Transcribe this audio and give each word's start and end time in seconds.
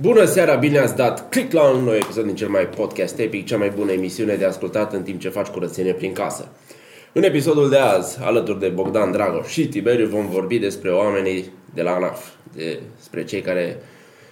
Bună 0.00 0.24
seara, 0.24 0.54
bine 0.54 0.78
ați 0.78 0.96
dat 0.96 1.28
click 1.28 1.52
la 1.52 1.70
un 1.70 1.84
nou 1.84 1.94
episod 1.94 2.24
din 2.24 2.34
cel 2.34 2.48
mai 2.48 2.68
podcast 2.68 3.18
epic, 3.18 3.46
cea 3.46 3.56
mai 3.56 3.70
bună 3.70 3.92
emisiune 3.92 4.34
de 4.34 4.44
ascultat 4.44 4.92
în 4.92 5.02
timp 5.02 5.20
ce 5.20 5.28
faci 5.28 5.46
curățenie 5.46 5.92
prin 5.92 6.12
casă. 6.12 6.48
În 7.12 7.22
episodul 7.22 7.68
de 7.68 7.76
azi, 7.76 8.18
alături 8.20 8.60
de 8.60 8.68
Bogdan 8.68 9.12
Dragoș 9.12 9.48
și 9.48 9.68
Tiberiu, 9.68 10.06
vom 10.06 10.28
vorbi 10.28 10.58
despre 10.58 10.90
oamenii 10.90 11.52
de 11.74 11.82
la 11.82 11.90
ANAF, 11.90 12.26
despre 12.96 13.24
cei 13.24 13.40
care 13.40 13.82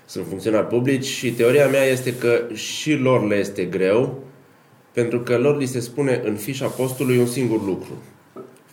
sunt 0.04 0.26
funcționari 0.28 0.66
publici 0.66 1.04
și 1.04 1.32
teoria 1.32 1.68
mea 1.68 1.84
este 1.84 2.14
că 2.16 2.40
și 2.54 2.92
lor 2.94 3.26
le 3.26 3.36
este 3.36 3.64
greu, 3.64 4.22
pentru 4.92 5.20
că 5.20 5.38
lor 5.38 5.58
li 5.58 5.66
se 5.66 5.80
spune 5.80 6.22
în 6.24 6.34
fișa 6.34 6.66
postului 6.66 7.18
un 7.18 7.26
singur 7.26 7.64
lucru. 7.64 8.02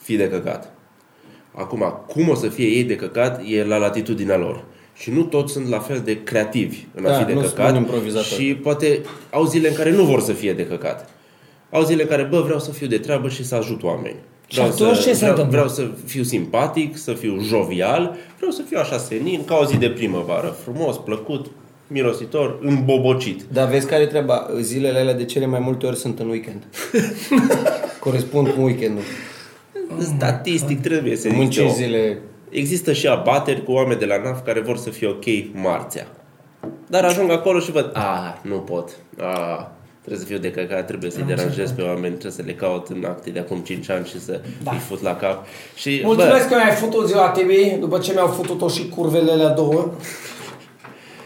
Fii 0.02 0.18
de 0.18 0.30
căcat. 0.30 0.75
Acum, 1.58 2.02
cum 2.08 2.30
o 2.30 2.36
să 2.36 2.48
fie 2.48 2.66
ei 2.68 2.84
de 2.84 2.96
căcat 2.96 3.42
e 3.48 3.64
la 3.64 3.78
latitudinea 3.78 4.38
lor. 4.38 4.64
Și 4.96 5.12
nu 5.12 5.22
toți 5.24 5.54
sunt 5.54 5.70
la 5.70 5.80
fel 5.80 6.02
de 6.06 6.24
creativi 6.24 6.78
în 6.96 7.06
a 7.06 7.10
Da, 7.10 7.18
fi 7.18 7.24
de 7.26 7.34
nu 7.34 7.40
căcat. 7.40 7.66
sunt 7.68 7.78
improvizatori. 7.78 8.42
Și 8.44 8.54
poate 8.56 9.02
au 9.32 9.46
zile 9.46 9.68
în 9.70 9.76
care 9.76 9.92
nu 9.92 10.04
vor 10.04 10.20
să 10.22 10.32
fie 10.32 10.54
de 10.54 10.66
căcat. 10.68 11.10
Au 11.72 11.84
zile 11.84 12.02
în 12.02 12.08
care, 12.08 12.24
bă, 12.24 12.42
vreau 12.42 12.60
să 12.60 12.72
fiu 12.72 12.88
de 12.88 12.98
treabă 12.98 13.30
și 13.30 13.46
să 13.46 13.56
ajut 13.56 13.84
oameni. 13.84 14.16
Și 14.48 14.60
atunci 14.60 14.98
ce 15.00 15.02
se 15.14 15.16
vreau, 15.16 15.30
întâmplă? 15.32 15.52
vreau 15.58 15.68
să 15.68 15.88
fiu 16.06 16.24
simpatic, 16.24 16.98
să 16.98 17.14
fiu 17.14 17.40
jovial, 17.42 18.16
vreau 18.38 18.52
să 18.52 18.62
fiu 18.68 18.78
așa 18.80 18.98
senin, 18.98 19.46
ca 19.46 19.56
o 19.62 19.66
zi 19.66 19.78
de 19.78 19.90
primăvară, 19.90 20.56
frumos, 20.64 20.98
plăcut, 20.98 21.46
mirositor, 21.88 22.60
îmbobocit. 22.62 23.44
Dar 23.54 23.68
vezi 23.70 23.88
care 23.88 24.04
e 24.04 24.06
treaba? 24.06 24.48
Zilele 24.62 25.00
alea 25.00 25.14
de 25.14 25.26
cele 25.26 25.46
mai 25.46 25.60
multe 25.60 25.86
ori 25.86 25.96
sunt 25.98 26.20
în 26.20 26.30
weekend. 26.30 26.64
Corespund 28.00 28.48
cu 28.48 28.62
weekendul. 28.62 29.04
Statistic 30.00 30.82
trebuie 30.82 31.16
să 31.16 31.28
Munci 31.34 31.58
existe 31.58 31.84
o- 31.84 31.86
zile... 31.88 32.18
Există 32.50 32.94
și 32.94 33.08
abateri 33.08 33.64
cu 33.64 33.72
oameni 33.72 34.00
de 34.00 34.06
la 34.06 34.22
NAF 34.24 34.40
care 34.46 34.60
vor 34.62 34.78
să 34.78 34.90
fie 34.90 35.08
ok 35.08 35.24
marțea. 35.54 36.08
Dar 36.88 37.04
ajung 37.04 37.32
acolo 37.32 37.60
și 37.60 37.72
văd, 37.72 37.92
a, 37.94 38.40
nu 38.42 38.56
pot, 38.56 38.90
a, 39.20 39.72
trebuie 40.00 40.20
să 40.26 40.26
fiu 40.32 40.38
de 40.38 40.52
căcat, 40.52 40.86
trebuie 40.86 41.12
să-i 41.12 41.24
deranjez 41.24 41.72
pe 41.72 41.82
oameni, 41.82 42.08
trebuie 42.10 42.32
să 42.32 42.42
le 42.46 42.54
caut 42.54 42.88
în 42.88 43.04
acte 43.06 43.30
de 43.30 43.40
acum 43.40 43.58
5 43.60 43.90
ani 43.90 44.06
și 44.06 44.20
să 44.22 44.42
Da. 44.64 44.72
îi 44.72 44.78
fut 44.78 45.02
la 45.02 45.16
cap. 45.16 45.46
Și, 45.76 46.02
Mulțumesc 46.04 46.48
că 46.50 46.56
mi-ai 46.56 46.76
făcut 46.76 47.08
ziua 47.08 47.30
TV, 47.30 47.80
după 47.80 47.98
ce 47.98 48.12
mi-au 48.14 48.28
făcut-o 48.28 48.68
și 48.68 48.90
curvele 48.90 49.36
la 49.36 49.50
două, 49.50 49.92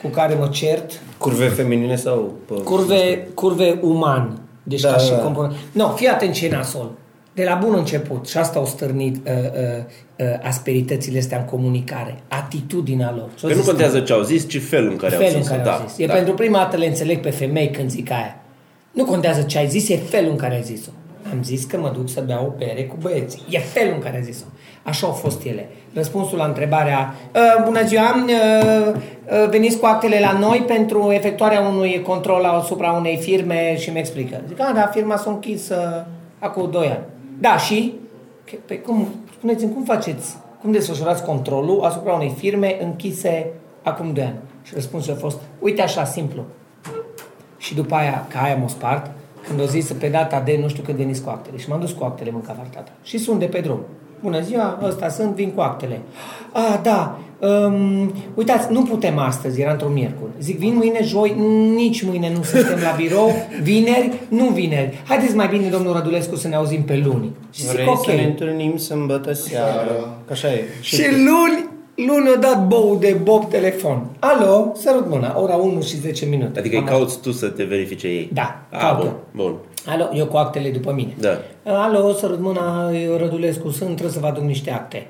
cu 0.02 0.08
care 0.08 0.34
mă 0.36 0.48
cert. 0.52 1.02
Curve 1.18 1.48
feminine 1.48 1.96
sau... 1.96 2.34
Pă, 2.46 2.54
Curve, 2.54 3.28
curve 3.34 3.80
uman. 3.82 4.42
Deci 4.64 4.82
Da, 4.82 4.92
ca 4.92 4.98
și 4.98 5.10
da. 5.10 5.18
component. 5.18 5.54
Nu, 5.72 5.88
fii 5.88 6.08
atent 6.08 6.34
ce 6.34 6.46
e 6.46 6.50
nasol. 6.50 6.92
De 7.40 7.46
la 7.46 7.56
bun 7.56 7.74
început, 7.78 8.28
și 8.28 8.38
asta 8.38 8.60
au 8.60 8.66
stârnit 8.66 9.16
uh, 9.16 9.32
uh, 9.32 10.26
uh, 10.26 10.26
asperitățile 10.44 11.18
astea 11.20 11.38
în 11.38 11.44
comunicare, 11.46 12.16
atitudinea 12.28 13.14
lor. 13.16 13.30
Că 13.50 13.54
nu 13.54 13.62
contează 13.62 14.00
ce 14.00 14.14
au 14.14 14.22
zis, 14.22 14.48
ci 14.48 14.62
felul 14.62 14.90
în 14.92 14.98
care 14.98 15.16
felul 15.16 15.28
au 15.28 15.36
în 15.36 15.42
zis 15.42 15.52
care 15.52 15.62
da, 15.64 15.72
au 15.72 15.86
zis. 15.88 15.98
E 15.98 16.06
da. 16.06 16.14
pentru 16.14 16.34
prima 16.34 16.58
dată 16.58 16.78
le 16.78 16.86
înțeleg 16.86 17.20
pe 17.20 17.30
femei 17.30 17.70
când 17.70 17.90
zic 17.90 18.12
aia. 18.12 18.36
Nu 18.92 19.06
contează 19.06 19.42
ce 19.42 19.58
ai 19.58 19.68
zis, 19.68 19.90
e 19.90 19.96
felul 19.96 20.30
în 20.32 20.36
care 20.36 20.56
ai 20.56 20.62
zis-o. 20.62 20.90
Am 21.32 21.44
zis 21.44 21.64
că 21.64 21.78
mă 21.78 21.92
duc 21.96 22.10
să 22.10 22.24
beau 22.26 22.46
o 22.46 22.58
bere 22.58 22.84
cu 22.84 22.96
băieții. 23.02 23.42
E 23.50 23.60
felul 23.60 23.94
în 23.94 24.00
care 24.00 24.16
ai 24.16 24.24
zis-o. 24.24 24.46
Așa 24.84 25.08
au 25.08 25.14
fost 25.14 25.44
ele. 25.46 25.70
Răspunsul 25.94 26.38
la 26.38 26.46
întrebarea 26.46 27.16
"Uh, 27.36 27.64
Bună 27.66 27.86
ziua, 27.86 28.26
uh, 28.28 28.94
uh, 28.96 29.50
veniți 29.50 29.78
cu 29.78 29.86
actele 29.86 30.20
la 30.20 30.38
noi 30.40 30.64
pentru 30.68 31.12
efectuarea 31.12 31.62
unui 31.62 32.02
control 32.02 32.44
asupra 32.44 32.92
unei 32.92 33.18
firme 33.18 33.78
și 33.78 33.90
mi 33.90 34.00
explică. 34.00 34.42
Zic, 34.48 34.60
a, 34.60 34.72
da, 34.76 34.90
firma 34.94 35.16
s-a 35.18 35.30
închis 35.30 35.70
uh, 35.70 35.78
acum 36.40 36.72
2 36.72 36.86
ani. 36.88 37.18
Da, 37.40 37.58
și? 37.58 37.94
Că- 38.46 38.56
Păi 38.66 38.82
cum, 38.82 39.08
spuneți-mi, 39.38 39.74
cum 39.74 39.84
faceți, 39.84 40.38
cum 40.62 40.72
desfășurați 40.72 41.24
controlul 41.24 41.84
asupra 41.84 42.14
unei 42.14 42.34
firme 42.38 42.78
închise 42.84 43.52
acum 43.84 44.14
2 44.14 44.24
ani? 44.24 44.38
Și 44.64 44.74
răspunsul 44.74 45.14
a 45.14 45.16
fost, 45.16 45.38
uite 45.60 45.82
așa, 45.82 46.04
simplu. 46.06 46.44
Și 47.58 47.76
după 47.76 47.96
aia, 47.96 48.26
ca 48.30 48.42
aia 48.42 48.56
m-a 48.56 48.68
spart, 48.68 49.12
când 49.48 49.62
o 49.62 49.66
zis 49.66 49.92
pe 49.92 50.08
data 50.08 50.40
de 50.40 50.60
nu 50.62 50.68
știu 50.68 50.84
când 50.84 50.98
veniți 50.98 51.24
cu 51.24 51.30
actele. 51.30 51.58
Și 51.58 51.70
m-am 51.70 51.80
dus 51.80 51.92
cu 51.92 52.04
actele, 52.04 52.32
mânca 52.32 52.52
tata. 52.74 52.92
Și 53.04 53.18
sunt 53.18 53.40
de 53.40 53.46
pe 53.46 53.60
drum. 53.60 53.80
Bună 54.22 54.42
ziua, 54.42 54.80
ăsta 54.84 55.10
sunt, 55.10 55.34
vin 55.36 55.52
cu 55.52 55.62
actele. 55.62 56.02
A, 56.54 56.80
da, 56.84 57.20
um, 57.40 58.14
uitați, 58.36 58.72
nu 58.72 58.82
putem 58.84 59.18
astăzi, 59.18 59.62
era 59.62 59.72
într-o 59.72 59.88
miercuri. 59.90 60.32
Zic, 60.40 60.58
vin 60.58 60.76
mâine, 60.76 61.00
joi, 61.04 61.36
nici 61.76 62.02
mâine 62.02 62.32
nu 62.38 62.44
suntem 62.44 62.78
la 62.84 62.96
birou, 62.98 63.32
vineri, 63.62 64.12
nu 64.30 64.46
vineri. 64.46 65.02
Haideți 65.08 65.36
mai 65.36 65.48
bine, 65.48 65.68
domnul 65.70 65.94
Rădulescu, 65.94 66.36
să 66.36 66.48
ne 66.48 66.56
auzim 66.56 66.82
pe 66.84 67.02
luni. 67.06 67.32
Și 67.52 67.62
zic, 67.62 67.72
Vrei 67.72 67.88
ok. 67.88 68.06
să 68.06 68.12
ne 68.12 68.24
întâlnim 68.24 68.78
sâmbătă 68.78 69.34
seara? 69.34 70.18
Că 70.26 70.32
așa 70.34 70.48
e. 70.54 70.64
Și 70.82 71.02
luni, 71.12 71.66
luni 72.08 72.28
a 72.36 72.40
dat 72.40 72.68
bou 72.68 72.98
de 73.00 73.18
Bob 73.24 73.50
telefon. 73.50 74.06
Alo, 74.20 74.72
sărut 74.76 75.08
mâna, 75.10 75.40
ora 75.42 75.56
1 75.56 75.82
și 75.82 75.98
10 75.98 76.26
minute. 76.26 76.60
Adică 76.60 76.76
îi 76.76 76.82
Am- 76.82 76.88
cauți 76.88 77.22
tu 77.22 77.32
să 77.32 77.48
te 77.48 77.64
verifice 77.64 78.08
ei. 78.08 78.30
Da, 78.34 78.62
A, 78.72 78.78
caută. 78.78 79.04
bun, 79.04 79.14
bun. 79.46 79.56
Alo, 79.86 80.10
eu 80.14 80.26
cu 80.26 80.38
actele 80.38 80.70
după 80.70 80.92
mine. 80.96 81.16
Da. 81.20 81.38
Alo, 81.66 82.14
sărut 82.14 82.40
mâna, 82.40 82.92
eu 83.04 83.16
Rădulescu 83.18 83.70
sunt, 83.70 83.90
trebuie 83.90 84.12
să 84.12 84.20
vă 84.20 84.28
aduc 84.28 84.44
niște 84.44 84.72
acte. 84.72 85.08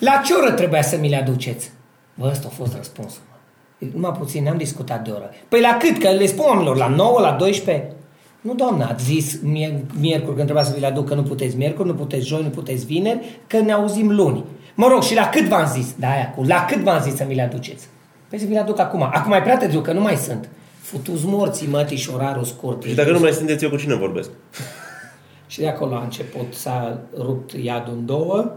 La 0.00 0.22
ce 0.24 0.32
oră 0.34 0.50
trebuia 0.52 0.82
să 0.82 0.96
mi 1.00 1.08
le 1.08 1.16
aduceți? 1.16 1.70
Bă, 2.14 2.28
ăsta 2.30 2.46
a 2.50 2.54
fost 2.54 2.74
răspunsul. 2.76 3.20
mă. 3.30 3.88
Numai 3.94 4.12
puțin, 4.18 4.42
n-am 4.44 4.56
discutat 4.56 5.04
de 5.04 5.10
oră. 5.10 5.30
Păi 5.48 5.60
la 5.60 5.76
cât? 5.80 5.98
Că 6.02 6.10
le 6.10 6.26
spun 6.26 6.44
oamenilor, 6.48 6.76
la 6.76 6.88
9, 6.88 7.20
la 7.20 7.30
12? 7.32 7.92
Nu, 8.40 8.54
doamna, 8.54 8.86
ați 8.86 9.04
zis 9.04 9.38
mie- 9.42 9.84
miercuri 10.00 10.32
când 10.34 10.44
trebuia 10.44 10.64
să 10.64 10.72
vi 10.74 10.80
le 10.80 10.86
aduc 10.86 11.08
că 11.08 11.14
nu 11.14 11.22
puteți 11.22 11.56
miercuri, 11.56 11.88
nu 11.88 11.94
puteți 11.94 12.26
joi, 12.26 12.42
nu 12.42 12.48
puteți 12.48 12.84
vineri, 12.84 13.40
că 13.46 13.58
ne 13.60 13.72
auzim 13.72 14.10
luni. 14.10 14.44
Mă 14.74 14.86
rog, 14.86 15.02
și 15.02 15.14
la 15.14 15.28
cât 15.28 15.44
v-am 15.48 15.66
zis? 15.66 15.94
Da, 15.98 16.10
aia 16.10 16.30
cu 16.36 16.42
la 16.42 16.64
cât 16.68 16.78
v-am 16.78 17.00
zis 17.02 17.14
să 17.14 17.24
mi 17.28 17.34
le 17.34 17.42
aduceți? 17.42 17.86
Păi 18.28 18.38
să 18.38 18.46
vi 18.46 18.52
le 18.52 18.58
aduc 18.58 18.78
acum. 18.78 19.02
Acum 19.02 19.32
e 19.32 19.40
prea 19.40 19.56
târziu, 19.56 19.80
că 19.80 19.92
nu 19.92 20.00
mai 20.00 20.16
sunt. 20.16 20.48
Futuți 20.80 21.26
morții, 21.26 21.68
mătii 21.68 21.96
și 21.96 22.10
orarul 22.14 22.44
scurt. 22.44 22.82
Și 22.82 22.94
dacă 22.94 23.10
nu 23.10 23.18
mai 23.18 23.30
sunteți, 23.32 23.64
eu 23.64 23.70
cu 23.70 23.76
cine 23.76 23.94
vorbesc? 23.94 24.30
Și 25.46 25.60
de 25.60 25.68
acolo 25.68 25.94
a 25.94 26.02
început, 26.02 26.54
s-a 26.54 26.98
rupt 27.18 27.52
iadul 27.52 27.92
în 27.92 28.06
două. 28.06 28.52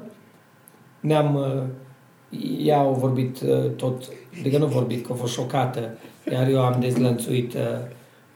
Ne-am... 1.07 1.35
uh, 1.35 1.63
Ea 2.65 2.79
a 2.79 2.83
vorbit 2.83 3.41
uh, 3.41 3.69
tot, 3.75 4.03
adică 4.39 4.57
nu 4.57 4.65
vorbit, 4.65 5.05
că 5.05 5.11
a 5.11 5.15
fost 5.15 5.33
șocată, 5.33 5.97
iar 6.31 6.47
eu 6.49 6.61
am 6.61 6.77
dezlănțuit 6.79 7.53
uh, 7.53 7.59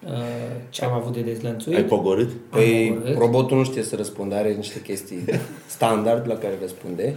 uh, 0.08 0.12
ce 0.70 0.86
am 0.86 0.94
avut 0.94 1.14
de 1.14 1.22
dezlănțuit. 1.22 1.76
Ai 1.76 1.84
pogorât? 1.84 2.30
Păi 2.50 2.88
Am 2.90 2.96
omorât. 2.98 3.18
robotul 3.18 3.58
nu 3.58 3.64
știe 3.64 3.84
să 3.84 3.96
răspundă, 3.96 4.36
are 4.36 4.54
niște 4.54 4.82
chestii 4.82 5.24
standard 5.76 6.28
la 6.28 6.34
care 6.34 6.54
răspunde. 6.62 7.16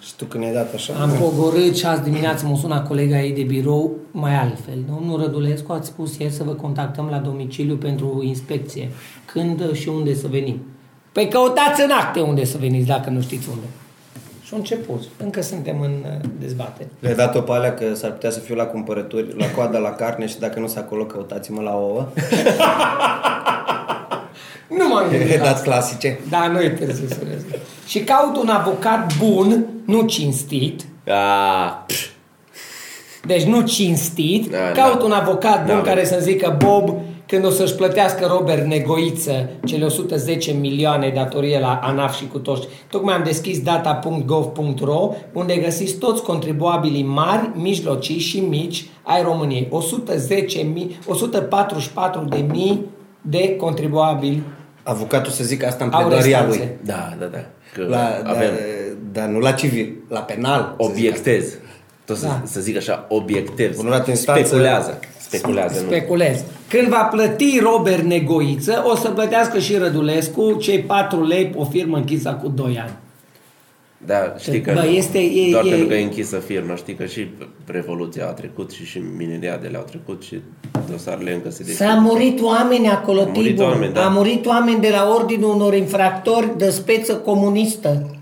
Și 0.00 0.16
tu 0.16 0.24
când 0.24 0.44
ai 0.44 0.52
dat 0.52 0.74
așa... 0.74 0.92
Am 1.00 1.10
pogorât 1.10 1.76
și 1.76 1.86
azi 1.86 2.02
dimineață 2.02 2.46
mă 2.46 2.56
suna 2.56 2.82
colega 2.82 3.22
ei 3.22 3.32
de 3.32 3.42
birou 3.42 3.96
mai 4.10 4.34
altfel. 4.34 4.78
Domnul 4.96 5.20
Rădulescu 5.20 5.72
ați 5.72 5.86
spus 5.88 6.18
ieri 6.18 6.32
să 6.32 6.44
vă 6.44 6.52
contactăm 6.52 7.06
la 7.10 7.18
domiciliu 7.18 7.76
pentru 7.76 8.20
inspecție. 8.24 8.88
Când 9.32 9.72
și 9.72 9.88
unde 9.88 10.14
să 10.14 10.26
venim? 10.26 10.60
Păi 11.12 11.28
căutați 11.28 11.82
în 11.82 11.90
acte 11.90 12.20
unde 12.20 12.44
să 12.44 12.58
veniți, 12.58 12.86
dacă 12.86 13.10
nu 13.10 13.20
știți 13.20 13.48
unde. 13.48 13.66
Și 14.48 14.54
a 14.54 14.56
început. 14.56 15.02
Încă 15.16 15.42
suntem 15.42 15.80
în 15.80 15.92
uh, 16.04 16.28
dezbatere. 16.40 16.88
Le-ai 16.98 17.14
dat-o 17.14 17.40
pe 17.40 17.52
alea 17.52 17.74
că 17.74 17.94
s-ar 17.94 18.10
putea 18.10 18.30
să 18.30 18.38
fiu 18.38 18.54
la 18.54 18.64
cumpărături, 18.64 19.38
la 19.38 19.46
coada 19.50 19.78
la 19.78 19.90
carne 19.90 20.26
și 20.26 20.38
dacă 20.38 20.60
nu 20.60 20.66
sunt 20.66 20.84
acolo, 20.84 21.04
căutați-mă 21.04 21.62
la 21.62 21.74
ouă. 21.74 22.06
Nu 24.78 24.88
m-am 24.88 25.08
gândit 25.10 25.38
la 25.38 25.44
Dați 25.50 25.62
clasice. 25.62 26.18
Da, 26.28 26.46
nu 26.46 26.60
e 26.60 26.68
târziu 26.68 27.08
să 27.08 27.18
le 27.28 27.38
zic. 27.38 27.58
Și 27.86 27.98
caut 28.00 28.36
un 28.36 28.48
avocat 28.48 29.12
bun, 29.18 29.66
nu 29.84 30.02
cinstit. 30.02 30.82
A, 31.08 31.84
pș, 31.86 32.06
Deci 33.24 33.42
nu 33.42 33.60
cinstit. 33.60 34.50
Da, 34.50 34.58
caut 34.82 34.98
da. 34.98 35.04
un 35.04 35.12
avocat 35.12 35.66
bun 35.66 35.74
Da, 35.74 35.82
care 35.82 36.00
bă. 36.00 36.06
să 36.06 36.18
zică 36.20 36.56
Bob, 36.64 36.94
când 37.28 37.44
o 37.44 37.50
să-și 37.50 37.74
plătească 37.74 38.26
Robert 38.26 38.66
Negoiță 38.66 39.48
cele 39.64 39.84
110 39.84 40.52
milioane 40.52 41.12
datorie 41.14 41.58
la 41.58 41.80
ANAF 41.82 42.16
și 42.16 42.26
cu 42.26 42.38
toți. 42.38 42.68
Tocmai 42.90 43.14
am 43.14 43.22
deschis 43.24 43.60
data.gov.ro 43.60 45.14
unde 45.32 45.56
găsiți 45.56 45.94
toți 45.96 46.22
contribuabilii 46.22 47.02
mari, 47.02 47.50
mijlocii 47.54 48.18
și 48.18 48.40
mici 48.40 48.84
ai 49.02 49.22
României. 49.22 49.66
110 49.70 50.62
mii, 50.62 50.98
144 51.06 52.24
de 52.28 52.44
mii 52.50 52.84
de 53.20 53.56
contribuabili 53.56 54.42
Avocatul 54.82 55.32
să 55.32 55.44
zic 55.44 55.64
asta 55.64 55.84
în 55.84 55.90
au 55.92 56.00
pledoaria 56.00 56.38
restanțe. 56.44 56.58
lui. 56.58 56.94
da, 56.94 57.14
da, 57.20 57.26
da. 57.26 57.38
Că 57.74 57.82
La, 57.88 58.20
da, 58.22 58.30
avem 58.30 58.50
dar 59.12 59.26
nu 59.26 59.38
la 59.38 59.52
civil, 59.52 59.94
la 60.08 60.20
penal. 60.20 60.60
să 60.60 60.84
zic 60.84 60.90
obiectez. 60.90 61.54
Tot 62.08 62.16
să, 62.16 62.26
Da. 62.26 62.42
să 62.44 62.60
zic 62.60 62.76
așa, 62.76 63.06
obiectez. 63.08 63.78
Onorat 63.78 64.06
în 64.06 64.12
instanță- 64.12 64.44
Speculează. 64.46 64.98
Speculează, 65.18 65.80
nu. 65.80 65.86
Speculez. 65.86 66.42
Când 66.68 66.88
va 66.88 67.02
plăti 67.02 67.58
Robert 67.62 68.02
Negoiță, 68.02 68.82
o 68.92 68.96
să 68.96 69.08
plătească 69.08 69.58
și 69.58 69.76
Rădulescu 69.76 70.52
cei 70.60 70.78
4 70.78 71.24
lei 71.26 71.52
o 71.56 71.64
firmă 71.64 71.96
închisă 71.96 72.38
cu 72.42 72.48
2 72.48 72.78
ani. 72.80 72.92
Da, 74.06 74.34
știi 74.38 74.60
că 74.60 74.72
Bă, 74.74 74.80
nu. 74.80 74.86
este- 74.88 75.18
e- 75.18 75.50
doar 75.50 75.64
e- 75.64 75.68
pentru 75.68 75.86
că 75.86 75.94
e 75.94 76.02
închisă 76.02 76.36
firma, 76.36 76.74
știi 76.76 76.94
că 76.94 77.04
și 77.04 77.26
Revoluția 77.66 78.26
a 78.26 78.30
trecut 78.32 78.70
și 78.70 78.84
și 78.84 79.02
mineriadele 79.16 79.76
au 79.76 79.84
trecut 79.88 80.22
și 80.22 80.40
dosarele 80.90 81.32
încă 81.34 81.50
se 81.50 81.62
deschid. 81.62 81.86
S-a 81.86 81.94
murit 81.94 82.40
oameni 82.42 82.88
acolo, 82.88 83.20
Au 83.20 83.30
murit 83.34 83.56
Tibor. 83.56 83.66
oameni, 83.70 83.92
da. 83.92 84.04
A 84.04 84.08
murit 84.08 84.46
oameni 84.46 84.80
de 84.80 84.88
la 84.88 85.12
ordinul 85.18 85.54
unor 85.54 85.74
infractori 85.74 86.58
de 86.58 86.70
speță 86.70 87.14
comunistă. 87.16 88.17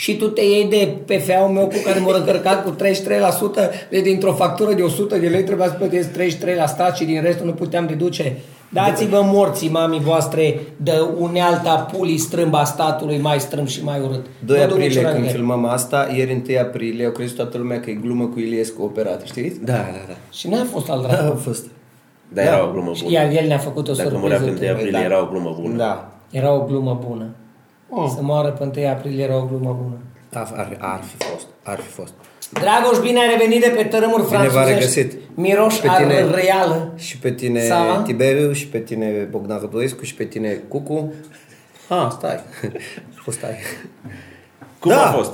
Și 0.00 0.16
tu 0.16 0.28
te 0.28 0.40
iei 0.40 0.64
de 0.68 0.96
PFA-ul 1.06 1.48
meu 1.52 1.66
cu 1.66 1.74
care 1.84 1.98
m-a 1.98 2.16
încărcat 2.16 2.64
cu 2.64 2.74
33%, 2.76 3.88
de 3.90 4.00
dintr-o 4.00 4.32
factură 4.32 4.72
de 4.72 4.82
100 4.82 5.18
de 5.18 5.28
lei 5.28 5.44
trebuia 5.44 5.66
să 5.66 5.72
plătesc 5.74 6.12
33 6.12 6.54
la 6.54 6.66
stat 6.66 6.96
și 6.96 7.04
din 7.04 7.22
restul 7.22 7.46
nu 7.46 7.52
puteam 7.52 7.86
deduce. 7.86 8.36
Dați-vă 8.72 9.20
morții 9.24 9.68
mamii 9.68 10.00
voastre 10.00 10.60
de 10.76 10.92
unealta 11.18 11.74
pulii 11.96 12.18
strâmba 12.18 12.64
statului 12.64 13.18
mai 13.18 13.40
strâmb 13.40 13.66
și 13.66 13.84
mai 13.84 14.00
urât. 14.00 14.26
2 14.44 14.58
Vă 14.58 14.62
duc 14.64 14.72
aprilie 14.72 14.86
niciuna 14.88 15.08
când 15.10 15.22
de 15.22 15.28
ele. 15.28 15.36
filmăm 15.38 15.64
asta, 15.64 16.08
ieri 16.16 16.42
1 16.48 16.58
aprilie, 16.60 17.04
au 17.06 17.10
crezut 17.12 17.36
toată 17.36 17.58
lumea 17.58 17.80
că 17.80 17.90
e 17.90 17.92
glumă 17.94 18.24
cu 18.26 18.38
Iliescu 18.38 18.82
operat, 18.82 19.22
știți? 19.24 19.64
Da, 19.64 19.72
da, 19.72 20.04
da. 20.08 20.14
Și 20.32 20.48
n-a 20.48 20.64
fost 20.72 20.90
al 20.90 21.00
Da, 21.00 21.06
dracu. 21.08 21.32
a 21.36 21.36
fost. 21.36 21.66
Dar 22.32 22.44
era 22.46 22.68
o 22.68 22.70
glumă 22.72 22.92
bună. 23.02 23.10
Iar 23.12 23.30
el 23.32 23.46
ne-a 23.46 23.58
făcut 23.58 23.88
o 23.88 23.92
Dacă 23.92 24.08
surpriză. 24.08 24.18
murea 24.22 24.38
pe 24.38 24.44
1 24.44 24.54
tânăr. 24.58 24.72
aprilie, 24.72 24.90
da. 24.92 25.02
era 25.04 25.22
o 25.22 25.26
glumă 25.30 25.56
bună. 25.60 25.76
Da. 25.76 26.12
Era 26.30 26.52
o 26.52 26.64
glumă 26.64 27.00
bună. 27.08 27.26
Oh. 27.90 28.10
Să 28.14 28.22
moară 28.22 28.48
pe 28.50 28.78
1 28.80 28.88
aprilie 28.88 29.24
era 29.24 29.36
o 29.36 29.44
glumă 29.46 29.78
bună. 29.82 29.96
Ar, 30.32 30.52
ar, 30.56 30.76
ar 30.80 31.02
fi 31.02 31.16
fost, 31.24 31.46
ar 31.62 31.78
fi 31.78 31.88
fost. 31.90 32.12
Dragoș, 32.52 32.98
bine 32.98 33.20
ai 33.20 33.28
revenit 33.38 33.60
de 33.62 33.72
pe 33.76 33.84
tărâmuri 33.84 34.24
Bine 34.24 34.36
v-a 34.36 34.44
franțuzești. 34.48 34.72
regăsit. 35.00 35.18
Miroș 35.34 35.76
Pe 35.76 35.88
ar 35.88 35.96
tine- 36.02 36.24
reală. 36.24 36.92
Și 36.96 37.18
pe 37.18 37.32
tine 37.32 37.62
Sava? 37.66 38.02
Tiberiu, 38.02 38.52
și 38.52 38.66
pe 38.66 38.78
tine 38.78 39.06
Bogdan 39.30 39.58
Răduescu, 39.60 40.04
și 40.04 40.14
pe 40.14 40.24
tine 40.24 40.52
Cucu. 40.68 41.12
Ah, 41.88 42.08
stai. 42.10 42.40
O 43.26 43.30
stai. 43.30 43.54
Cum 44.78 44.90
Da. 44.90 45.08
a 45.08 45.12
fost? 45.12 45.32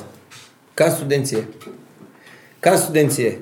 Ca 0.74 0.84
în 0.84 0.90
studenție. 0.90 1.48
Ca 2.58 2.70
în 2.70 2.76
studenție. 2.76 3.38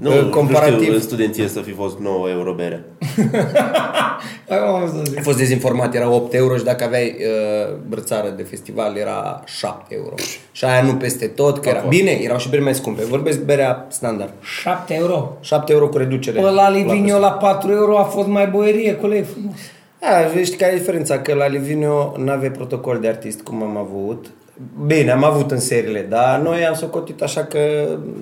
Nu, 0.00 0.10
Uh, 0.10 0.14
comparativ. 0.14 0.30
nu 0.30 0.30
comparativ. 0.30 0.80
știu 0.82 0.94
în 0.94 1.00
studenție 1.00 1.48
să 1.48 1.60
fi 1.60 1.70
fost 1.72 1.98
9 1.98 2.28
euro 2.30 2.52
bere. 2.52 2.84
Acum 4.50 4.74
am 4.74 4.88
să 4.88 5.02
zic. 5.04 5.16
Ai 5.16 5.22
fost 5.22 5.38
dezinformat, 5.38 5.94
era 5.94 6.10
8 6.10 6.34
euro 6.34 6.56
și 6.56 6.64
dacă 6.64 6.84
aveai 6.84 7.16
uh, 7.18 7.74
brățară 7.88 8.28
de 8.36 8.42
festival 8.42 8.96
era 8.96 9.42
7 9.46 9.94
euro. 9.94 10.14
Și 10.52 10.64
aia 10.64 10.82
nu 10.82 10.94
peste 10.94 11.26
tot, 11.26 11.58
că 11.58 11.68
era... 11.68 11.78
fost. 11.78 11.90
Bine, 11.90 12.10
erau 12.10 12.38
și 12.38 12.48
beri 12.48 12.62
mai 12.62 12.74
scumpe. 12.74 13.04
Vorbesc 13.04 13.40
berea 13.40 13.86
standard. 13.88 14.32
7 14.62 14.94
euro. 14.94 15.36
7 15.40 15.72
euro 15.72 15.88
cu 15.88 15.96
reducere. 15.98 16.42
Ăla 16.44 16.70
Livinio 16.70 17.18
la 17.18 17.30
4 17.30 17.72
euro 17.72 17.98
a 17.98 18.02
fost 18.04 18.28
mai 18.28 18.46
boierie, 18.46 18.96
coleg 18.96 19.24
frumos. 19.32 19.54
A, 20.00 20.42
știi 20.44 20.56
care 20.58 20.72
e 20.72 20.76
diferența? 20.76 21.18
Că 21.18 21.34
la 21.34 21.46
Livino 21.46 22.14
nu 22.16 22.30
avea 22.30 22.50
protocol 22.50 22.98
de 23.00 23.08
artist 23.08 23.40
cum 23.40 23.62
am 23.62 23.76
avut. 23.76 24.26
Bine, 24.86 25.10
am 25.10 25.24
avut 25.24 25.50
în 25.50 25.58
seriile, 25.60 26.06
dar 26.08 26.38
noi 26.38 26.66
am 26.66 26.74
socotit 26.74 27.22
așa 27.22 27.44
că 27.44 27.58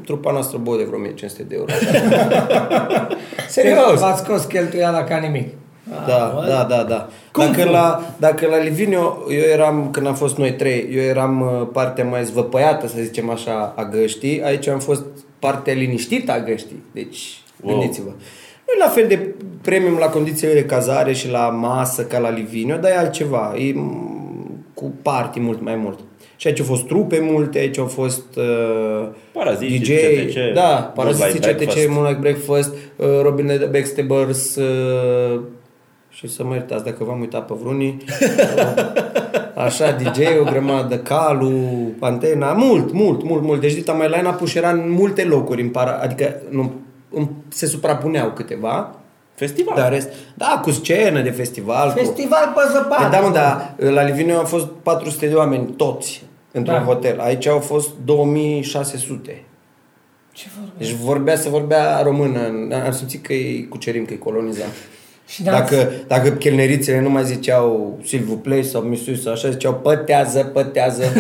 trupa 0.05 0.33
noastră 0.33 0.59
bă 0.59 0.77
de 0.77 0.83
vreo 0.85 0.99
1500 0.99 1.43
de 1.43 1.55
euro. 1.55 1.73
Serios! 3.49 4.01
V-ați 4.01 4.23
scos 4.23 4.45
cheltuiala 4.45 5.05
ca 5.05 5.17
nimic. 5.17 5.49
Da, 6.07 6.45
da, 6.49 6.65
da, 6.69 6.83
da. 6.83 7.09
Cum 7.33 7.45
Dacă 7.47 7.61
fu? 7.61 7.71
la, 7.71 8.03
dacă 8.17 8.47
la 8.47 8.59
Livino, 8.59 9.17
eu 9.29 9.41
eram, 9.53 9.89
când 9.91 10.07
am 10.07 10.15
fost 10.15 10.37
noi 10.37 10.53
trei, 10.53 10.89
eu 10.93 11.03
eram 11.03 11.41
uh, 11.41 11.69
partea 11.73 12.05
mai 12.05 12.25
zvăpăiată, 12.25 12.87
să 12.87 12.95
zicem 13.03 13.31
așa, 13.31 13.73
a 13.77 13.85
găștii. 13.85 14.43
Aici 14.45 14.67
am 14.69 14.79
fost 14.79 15.05
partea 15.39 15.73
liniștită 15.75 16.33
a 16.33 16.39
găștii. 16.41 16.83
Deci, 16.93 17.39
Wow. 17.63 17.79
gândiți-vă. 17.79 18.09
Nu 18.67 18.73
e 18.77 18.85
la 18.85 18.89
fel 18.89 19.07
de 19.09 19.35
premium 19.63 19.97
la 19.99 20.07
condițiile 20.07 20.53
de 20.53 20.65
cazare 20.65 21.13
și 21.13 21.31
la 21.31 21.49
masă 21.49 22.03
ca 22.03 22.19
la 22.19 22.31
Livino, 22.31 22.77
dar 22.77 22.91
e 22.91 22.97
altceva. 22.97 23.55
E 23.59 23.73
mm, 23.75 24.65
cu 24.75 24.93
party 25.03 25.41
mult 25.41 25.63
mai 25.63 25.75
mult. 25.75 25.99
Și 26.37 26.47
aici 26.47 26.61
au 26.61 26.65
fost 26.67 26.87
trupe 26.87 27.19
multe, 27.31 27.59
aici 27.59 27.79
au 27.79 27.87
fost 27.87 28.37
uh, 28.37 29.09
Paraziții, 29.33 29.79
DJ, 29.79 29.91
CTC, 29.91 30.55
da, 30.55 30.93
Paraziții, 30.95 31.41
Moonlight 31.41 31.57
CTC, 31.57 31.57
Breakfast. 31.57 31.89
Moonlight 31.89 32.21
Breakfast, 32.21 32.75
uh, 32.97 33.07
Robin 33.23 33.47
the 33.47 33.67
Backstabbers 33.67 34.57
uh, 34.57 35.41
și 36.09 36.29
să 36.29 36.45
mă 36.45 36.55
iertați 36.55 36.85
dacă 36.85 37.05
v-am 37.05 37.21
uitat 37.21 37.47
pe 37.47 37.55
vreunii. 37.61 37.97
Așa, 39.67 39.91
DJ, 39.93 40.19
o 40.41 40.45
grămadă, 40.51 40.99
Calu, 40.99 41.53
Antena, 42.01 42.53
mult, 42.53 42.93
mult, 42.93 43.23
mult, 43.23 43.43
mult. 43.43 43.61
Deci 43.61 43.75
Dita 43.75 43.93
mai 43.93 44.09
line-up 44.09 44.41
era 44.55 44.71
în 44.71 44.91
multe 44.91 45.25
locuri, 45.25 45.63
în 45.63 45.69
para, 45.69 45.99
adică 46.03 46.43
nu, 46.51 46.73
în, 47.11 47.29
se 47.49 47.67
suprapuneau 47.67 48.31
câteva. 48.31 48.99
Festival. 49.35 49.75
Dar 49.77 49.93
rest, 49.93 50.09
da, 50.35 50.61
cu 50.63 50.71
scenă 50.71 51.21
de 51.23 51.31
festival. 51.31 51.93
cu... 51.93 51.99
Festival 51.99 52.53
pe 52.55 52.61
zăpadă. 52.73 53.03
Păi 53.03 53.11
da, 53.11 53.19
mă, 53.21 53.31
dar 53.33 53.75
la 53.93 54.03
Liviniu 54.03 54.37
au 54.37 54.45
fost 54.45 54.67
400 54.83 55.27
de 55.27 55.35
oameni, 55.35 55.67
toți, 55.67 56.23
într-un 56.53 56.77
Da. 56.77 56.83
hotel. 56.83 57.21
Aici 57.21 57.47
au 57.47 57.59
fost 57.59 57.89
2600. 58.05 59.43
Ce 60.33 60.47
vorbe? 60.59 60.73
Deci 60.79 60.91
vorbea 60.93 61.37
să 61.37 61.49
vorbea 61.49 62.01
română. 62.03 62.39
Am 62.85 62.93
simțit 62.93 63.27
că 63.27 63.33
îi 63.33 63.67
cucerim, 63.71 64.05
că 64.05 64.13
îi 64.13 64.19
colonizam. 64.19 64.69
Și 65.27 65.43
n-ați- 65.43 65.71
Dacă, 65.77 65.91
dacă 66.07 66.29
chelnerițele 66.31 67.01
nu 67.01 67.11
mai 67.11 67.25
ziceau 67.25 67.99
Silvu 68.05 68.37
Play 68.37 68.63
sau 68.63 68.81
Misiu 68.81 69.15
sau 69.15 69.33
așa, 69.33 69.51
ziceau 69.51 69.75
pătează, 69.75 70.45
pătează. 70.45 71.05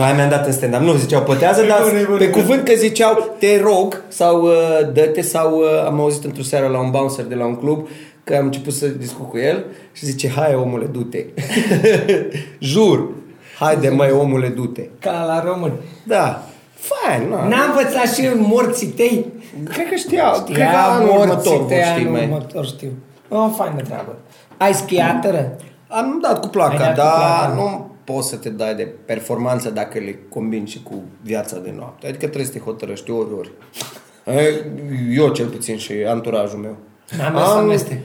nu, 0.00 0.06
aia 0.06 0.14
mi-am 0.14 0.28
dat 0.28 0.46
în 0.46 0.52
stand 0.52 0.74
Nu 0.74 0.94
ziceau 0.94 1.22
pătează, 1.22 1.62
dar 1.66 1.80
bun, 1.88 1.96
e 1.96 2.04
bun, 2.04 2.16
pe 2.18 2.24
e 2.24 2.28
bun. 2.28 2.40
cuvânt 2.40 2.64
că 2.64 2.72
ziceau 2.74 3.34
te 3.38 3.60
rog 3.60 4.02
sau 4.08 4.42
uh, 4.42 4.52
dă-te 4.92 5.20
sau 5.20 5.58
uh, 5.58 5.84
am 5.86 6.00
auzit 6.00 6.24
într-o 6.24 6.42
seară 6.42 6.66
la 6.66 6.78
un 6.80 6.90
bouncer 6.90 7.24
de 7.24 7.34
la 7.34 7.44
un 7.46 7.56
club 7.56 7.88
că 8.24 8.34
am 8.36 8.44
început 8.44 8.72
să 8.72 8.86
discut 8.86 9.28
cu 9.28 9.38
el 9.38 9.64
și 9.92 10.04
zice 10.06 10.28
hai 10.28 10.54
omule, 10.54 10.84
du-te. 10.84 11.24
Jur. 12.72 13.08
Haide 13.58 13.88
măi 13.88 14.10
omule, 14.10 14.48
du-te. 14.48 14.88
Ca 14.98 15.24
la 15.26 15.42
român. 15.44 15.72
Da. 16.04 16.42
Fain, 16.74 17.28
nu. 17.28 17.48
N-a 17.48 17.64
învățat 17.64 18.14
și 18.14 18.24
eu 18.24 18.32
morții 18.36 18.86
tăi? 18.86 19.26
Cred 19.64 19.88
că 19.88 19.94
știau. 19.94 20.32
Cred 20.44 20.46
că 20.56 20.62
Știa 20.62 20.82
anul 20.86 21.06
morții 21.08 21.28
următor 21.28 21.56
vor 21.56 21.66
tăi, 21.68 21.76
ști 21.84 21.98
anul 22.00 22.12
mai. 22.12 22.24
următor 22.24 22.64
știu. 22.66 22.90
O, 23.28 23.48
faină 23.48 23.80
treabă. 23.82 24.16
Ai 24.56 24.74
schiateră? 24.74 25.52
Am 25.88 26.18
dat 26.22 26.38
cu 26.40 26.44
Ai 26.44 26.50
placa, 26.50 26.76
dat 26.76 26.88
cu 26.88 26.94
dar 26.96 27.16
placa. 27.46 27.52
nu 27.54 27.89
poți 28.12 28.28
să 28.28 28.36
te 28.36 28.48
dai 28.48 28.74
de 28.74 28.88
performanță 29.04 29.70
dacă 29.70 29.98
le 29.98 30.18
combini 30.28 30.66
și 30.66 30.82
cu 30.82 31.02
viața 31.22 31.58
de 31.58 31.72
noapte. 31.76 32.06
Adică 32.06 32.24
trebuie 32.24 32.44
să 32.44 32.52
te 32.52 32.58
hotărăști 32.58 33.10
ori, 33.10 33.28
ori. 33.38 33.50
E, 34.26 34.64
Eu 35.14 35.28
cel 35.28 35.46
puțin 35.46 35.76
și 35.76 35.92
anturajul 36.08 36.58
meu. 36.58 36.76
N-am 37.18 37.32
mers 37.32 37.46
să 37.46 37.52
amestec. 37.54 37.98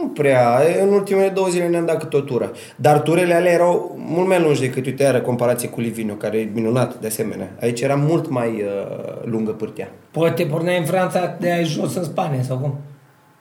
Nu 0.00 0.08
prea. 0.08 0.60
E, 0.76 0.82
În 0.82 0.88
ultimele 0.92 1.28
două 1.28 1.48
zile 1.48 1.68
ne-am 1.68 1.86
dat 1.86 1.98
câte 1.98 2.16
o 2.16 2.20
tură. 2.20 2.52
Dar 2.76 3.00
turele 3.00 3.34
alea 3.34 3.52
erau 3.52 3.94
mult 3.98 4.28
mai 4.28 4.40
lungi 4.40 4.60
decât, 4.60 4.86
uite, 4.86 5.02
iară, 5.02 5.20
comparație 5.20 5.68
cu 5.68 5.80
Liviniu, 5.80 6.14
care 6.14 6.38
e 6.38 6.50
minunat 6.54 6.98
de 7.00 7.06
asemenea. 7.06 7.56
Aici 7.60 7.80
era 7.80 7.94
mult 7.94 8.28
mai 8.30 8.48
uh, 8.48 9.24
lungă 9.24 9.50
pârtia. 9.50 9.88
Poate 10.10 10.42
te 10.42 10.48
porneai 10.48 10.78
în 10.78 10.84
Franța 10.84 11.36
de 11.40 11.52
aici 11.52 11.66
jos 11.68 11.94
în 11.94 12.04
Spania 12.04 12.42
sau 12.42 12.56
cum? 12.58 12.74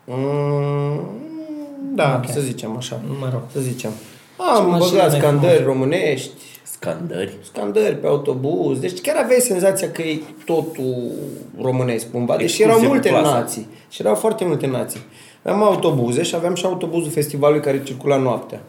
Mm, 0.05 0.99
da, 1.95 2.21
Ok. 2.23 2.31
să 2.31 2.39
zicem 2.39 2.75
așa. 2.77 2.99
Mă 3.19 3.29
rog. 3.31 3.41
Să 3.51 3.59
zicem. 3.59 3.91
Ce 4.45 4.51
Am 4.57 4.69
mașină 4.69 4.89
băgat 4.97 5.09
mai 5.11 5.19
scandări 5.19 5.55
frumoasă. 5.55 5.63
românești, 5.63 6.29
Scandări. 6.63 7.31
scandări 7.43 7.95
pe 7.95 8.07
autobuz. 8.07 8.79
Deci 8.79 9.01
chiar 9.01 9.15
aveai 9.23 9.39
senzația 9.39 9.91
că 9.91 10.01
e 10.01 10.19
totul 10.45 11.11
românesc 11.61 12.11
cumva. 12.11 12.35
Deși 12.35 12.43
Excursie 12.61 12.65
erau 12.65 12.77
cu 12.79 12.85
multe 12.85 13.09
clasă. 13.09 13.35
nații. 13.35 13.67
Și 13.89 14.01
erau 14.01 14.15
foarte 14.15 14.45
multe 14.45 14.67
nații. 14.67 14.99
Aveam 15.43 15.63
autobuze 15.63 16.21
și 16.23 16.35
aveam 16.35 16.55
și 16.55 16.65
autobuzul 16.65 17.11
festivalului 17.11 17.61
care 17.63 17.83
circula 17.83 18.17
noaptea. 18.17 18.61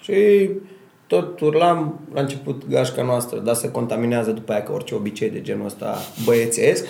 Și 0.00 0.48
tot 1.06 1.40
urlam 1.40 2.00
la 2.14 2.20
început 2.20 2.62
gașca 2.70 3.02
noastră, 3.02 3.38
dar 3.38 3.54
se 3.54 3.70
contaminează 3.70 4.30
după 4.30 4.52
aia 4.52 4.62
ca 4.62 4.72
orice 4.72 4.94
obicei 4.94 5.30
de 5.30 5.40
genul 5.42 5.66
ăsta 5.66 5.98
băiețesc. 6.24 6.84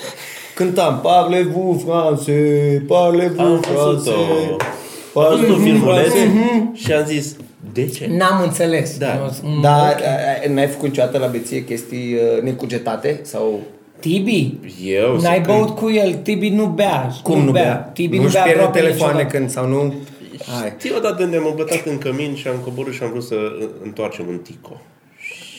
Cântam 0.54 1.00
Parlez-vous 1.00 1.82
français, 1.82 2.78
Am 2.78 2.86
parlez-vous 2.86 3.60
văzut-o. 3.84 4.10
français. 4.10 4.66
Am 5.14 5.26
văzut 5.30 5.48
un 5.48 5.62
filmuleț 5.62 6.12
Mhm. 6.12 6.74
și 6.74 6.92
am 6.92 7.04
zis, 7.04 7.36
de 7.76 7.86
ce? 7.86 8.06
N-am 8.06 8.42
înțeles. 8.42 8.98
Da. 8.98 9.30
Mm, 9.42 9.60
Da, 9.60 9.90
ok. 9.92 10.00
a- 10.04 10.46
a- 10.46 10.52
n-ai 10.52 10.66
făcut 10.66 10.88
niciodată 10.88 11.18
la 11.18 11.26
beție 11.26 11.64
chestii 11.64 12.14
uh, 12.14 12.42
necugetate? 12.42 13.20
Sau 13.22 13.60
Tibi? 14.00 14.54
Eu 14.84 15.20
N-ai 15.20 15.40
să 15.44 15.52
băut 15.52 15.68
cu 15.76 15.90
el, 15.90 16.14
Tibi 16.14 16.48
nu 16.48 16.66
bea. 16.66 17.10
cum 17.22 17.44
nu 17.44 17.50
bea? 17.50 17.74
Tibi 17.94 18.16
nu 18.16 18.22
Nu-și 18.22 18.34
bea 18.34 18.42
pierde 18.42 18.60
aproape 18.62 18.80
telefoane 18.86 19.12
niciodată. 19.22 19.36
când 19.38 19.50
sau 19.50 19.66
nu? 19.68 19.94
Hai. 20.60 20.74
Știi 20.78 20.92
odată 20.96 21.22
unde 21.22 21.38
m-am 21.38 21.54
bătat 21.56 21.86
în 21.86 21.98
cămin 21.98 22.34
și 22.34 22.48
am 22.48 22.56
coborât 22.64 22.92
și 22.94 23.02
am 23.02 23.10
vrut 23.10 23.22
să 23.24 23.34
întoarcem 23.84 24.24
un 24.28 24.38
tico. 24.38 24.80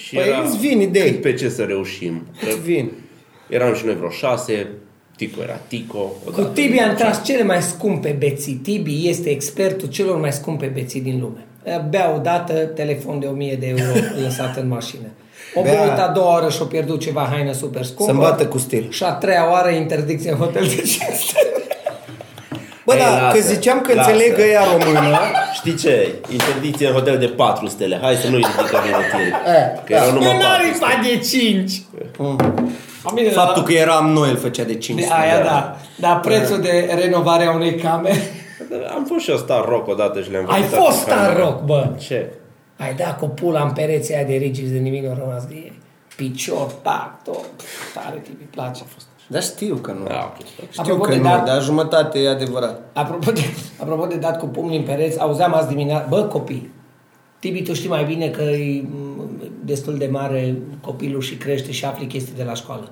Și 0.05 0.15
Păi 0.15 0.23
îți 0.45 0.57
vin 0.57 0.81
idei. 0.81 1.11
cât 1.11 1.21
pe 1.21 1.33
ce 1.33 1.49
să 1.49 1.61
reușim. 1.63 2.21
Că 2.43 2.47
Îți 2.49 2.61
vin. 2.61 2.91
eram 3.49 3.73
și 3.75 3.85
noi 3.85 3.95
vreo 3.95 4.09
șase, 4.09 4.67
Tico 5.15 5.41
era 5.41 5.59
Tico. 5.67 5.97
Cu 5.97 6.17
odată. 6.27 6.49
Tibi 6.53 6.77
am 6.79 6.95
tras 6.95 7.23
cele 7.23 7.43
mai 7.43 7.61
scumpe 7.61 8.15
beții. 8.19 8.53
Tibi 8.53 9.07
este 9.09 9.29
expertul 9.29 9.87
celor 9.87 10.19
mai 10.19 10.31
scumpe 10.33 10.65
beții 10.65 11.01
din 11.01 11.19
lume. 11.19 11.45
Bea 11.89 12.13
odată 12.15 12.53
telefon 12.53 13.19
de 13.19 13.25
1000 13.25 13.55
de 13.59 13.67
euro 13.77 13.99
lăsat 14.23 14.57
în 14.57 14.67
mașină. 14.67 15.07
O 15.55 15.61
Bea- 15.61 15.75
băut 15.77 15.97
a 15.99 16.11
doua 16.15 16.35
oră 16.35 16.49
și-o 16.49 16.65
pierdut 16.65 16.99
ceva 17.01 17.27
haină 17.31 17.51
super 17.53 17.83
scumpă. 17.83 18.11
Să-mi 18.11 18.19
bată 18.23 18.45
cu 18.45 18.57
stil. 18.57 18.87
Și 18.89 19.03
a 19.03 19.11
treia 19.11 19.49
oară 19.51 19.69
interdicție 19.69 20.31
în 20.31 20.37
hotel 20.37 20.63
de 20.63 20.75
500. 20.75 21.39
Bă, 22.85 22.93
Ei, 22.93 22.99
da, 22.99 23.21
lasă, 23.21 23.35
că 23.37 23.41
ziceam 23.43 23.81
că 23.81 23.93
lasă. 23.93 24.11
înțeleg 24.11 24.39
ea 24.51 24.61
română. 24.71 25.17
Știi 25.57 25.75
ce? 25.75 26.13
Interdicție 26.31 26.87
în 26.87 26.93
hotel 26.93 27.17
de 27.17 27.25
4 27.25 27.67
stele. 27.67 27.99
Hai 28.01 28.15
să 28.15 28.27
nu-i 28.29 28.37
ridicăm 28.57 28.81
inutil. 28.87 29.35
Eh, 29.45 29.83
Că 29.85 29.93
erau 29.93 30.11
numai 30.11 30.33
Nu 30.33 30.39
4 30.39 30.47
are 30.53 30.71
stele. 30.75 31.15
de 31.15 31.19
5. 31.19 31.81
Bine, 33.13 33.29
Faptul 33.29 33.63
că 33.63 33.73
eram 33.73 34.09
noi 34.11 34.29
îl 34.29 34.37
făcea 34.37 34.63
de 34.63 34.75
5 34.75 34.99
de 34.99 35.07
aia 35.11 35.43
da. 35.43 35.77
Dar 35.95 36.19
prețul 36.19 36.61
de 36.61 36.89
renovare 37.03 37.45
a 37.45 37.51
unei 37.51 37.75
camere. 37.75 38.36
Am 38.95 39.05
fost 39.05 39.23
și 39.23 39.29
eu 39.31 39.37
star 39.37 39.65
rock 39.65 39.87
odată 39.87 40.21
și 40.21 40.31
le-am 40.31 40.45
Ai 40.49 40.61
vizitat 40.61 40.83
fost 40.83 41.07
în 41.07 41.13
cameră. 41.13 41.31
star 41.33 41.45
rock, 41.45 41.61
bă. 41.63 41.89
Ce? 41.97 42.33
Ai 42.77 42.93
dat 42.95 43.19
cu 43.19 43.27
pula 43.27 43.61
în 43.63 43.71
pereții 43.73 44.15
aia 44.15 44.23
de 44.23 44.33
rigis 44.33 44.71
de 44.71 44.77
nimic 44.77 45.03
nu 45.03 45.11
a 45.11 45.17
rămas 45.19 45.45
de 45.45 45.53
ei. 45.53 45.79
Picior, 46.15 46.71
tac, 46.81 47.23
tot. 47.23 47.45
Tare 47.93 48.19
tip, 48.23 48.39
îi 48.39 48.47
place. 48.51 48.81
A 48.83 48.87
fost. 48.93 49.05
Dar 49.27 49.41
știu 49.43 49.75
că 49.75 49.91
nu. 49.91 50.03
Da, 50.07 50.33
ok. 50.35 50.45
Știu 50.69 50.81
Apropo 50.83 51.01
că 51.01 51.09
de 51.11 51.17
nu, 51.17 51.23
dat- 51.23 51.45
dar 51.45 51.61
jumătate 51.61 52.19
e 52.19 52.29
adevărat. 52.29 52.81
Apropo 52.93 53.31
de, 53.31 53.41
apropo 53.81 54.05
de 54.05 54.15
dat 54.15 54.39
cu 54.39 54.45
pumnii 54.45 54.77
în 54.77 54.83
pereți, 54.83 55.19
auzeam 55.19 55.53
azi 55.53 55.67
dimineața, 55.67 56.05
bă, 56.09 56.23
copii, 56.23 56.75
Tibi, 57.39 57.61
tu 57.61 57.73
știi 57.73 57.89
mai 57.89 58.03
bine 58.03 58.29
că 58.29 58.41
e 58.41 58.81
m, 58.81 59.29
destul 59.63 59.97
de 59.97 60.07
mare 60.11 60.55
copilul 60.81 61.21
și 61.21 61.35
crește 61.35 61.71
și 61.71 61.85
afli 61.85 62.05
chestii 62.05 62.33
de 62.35 62.43
la 62.43 62.53
școală. 62.53 62.89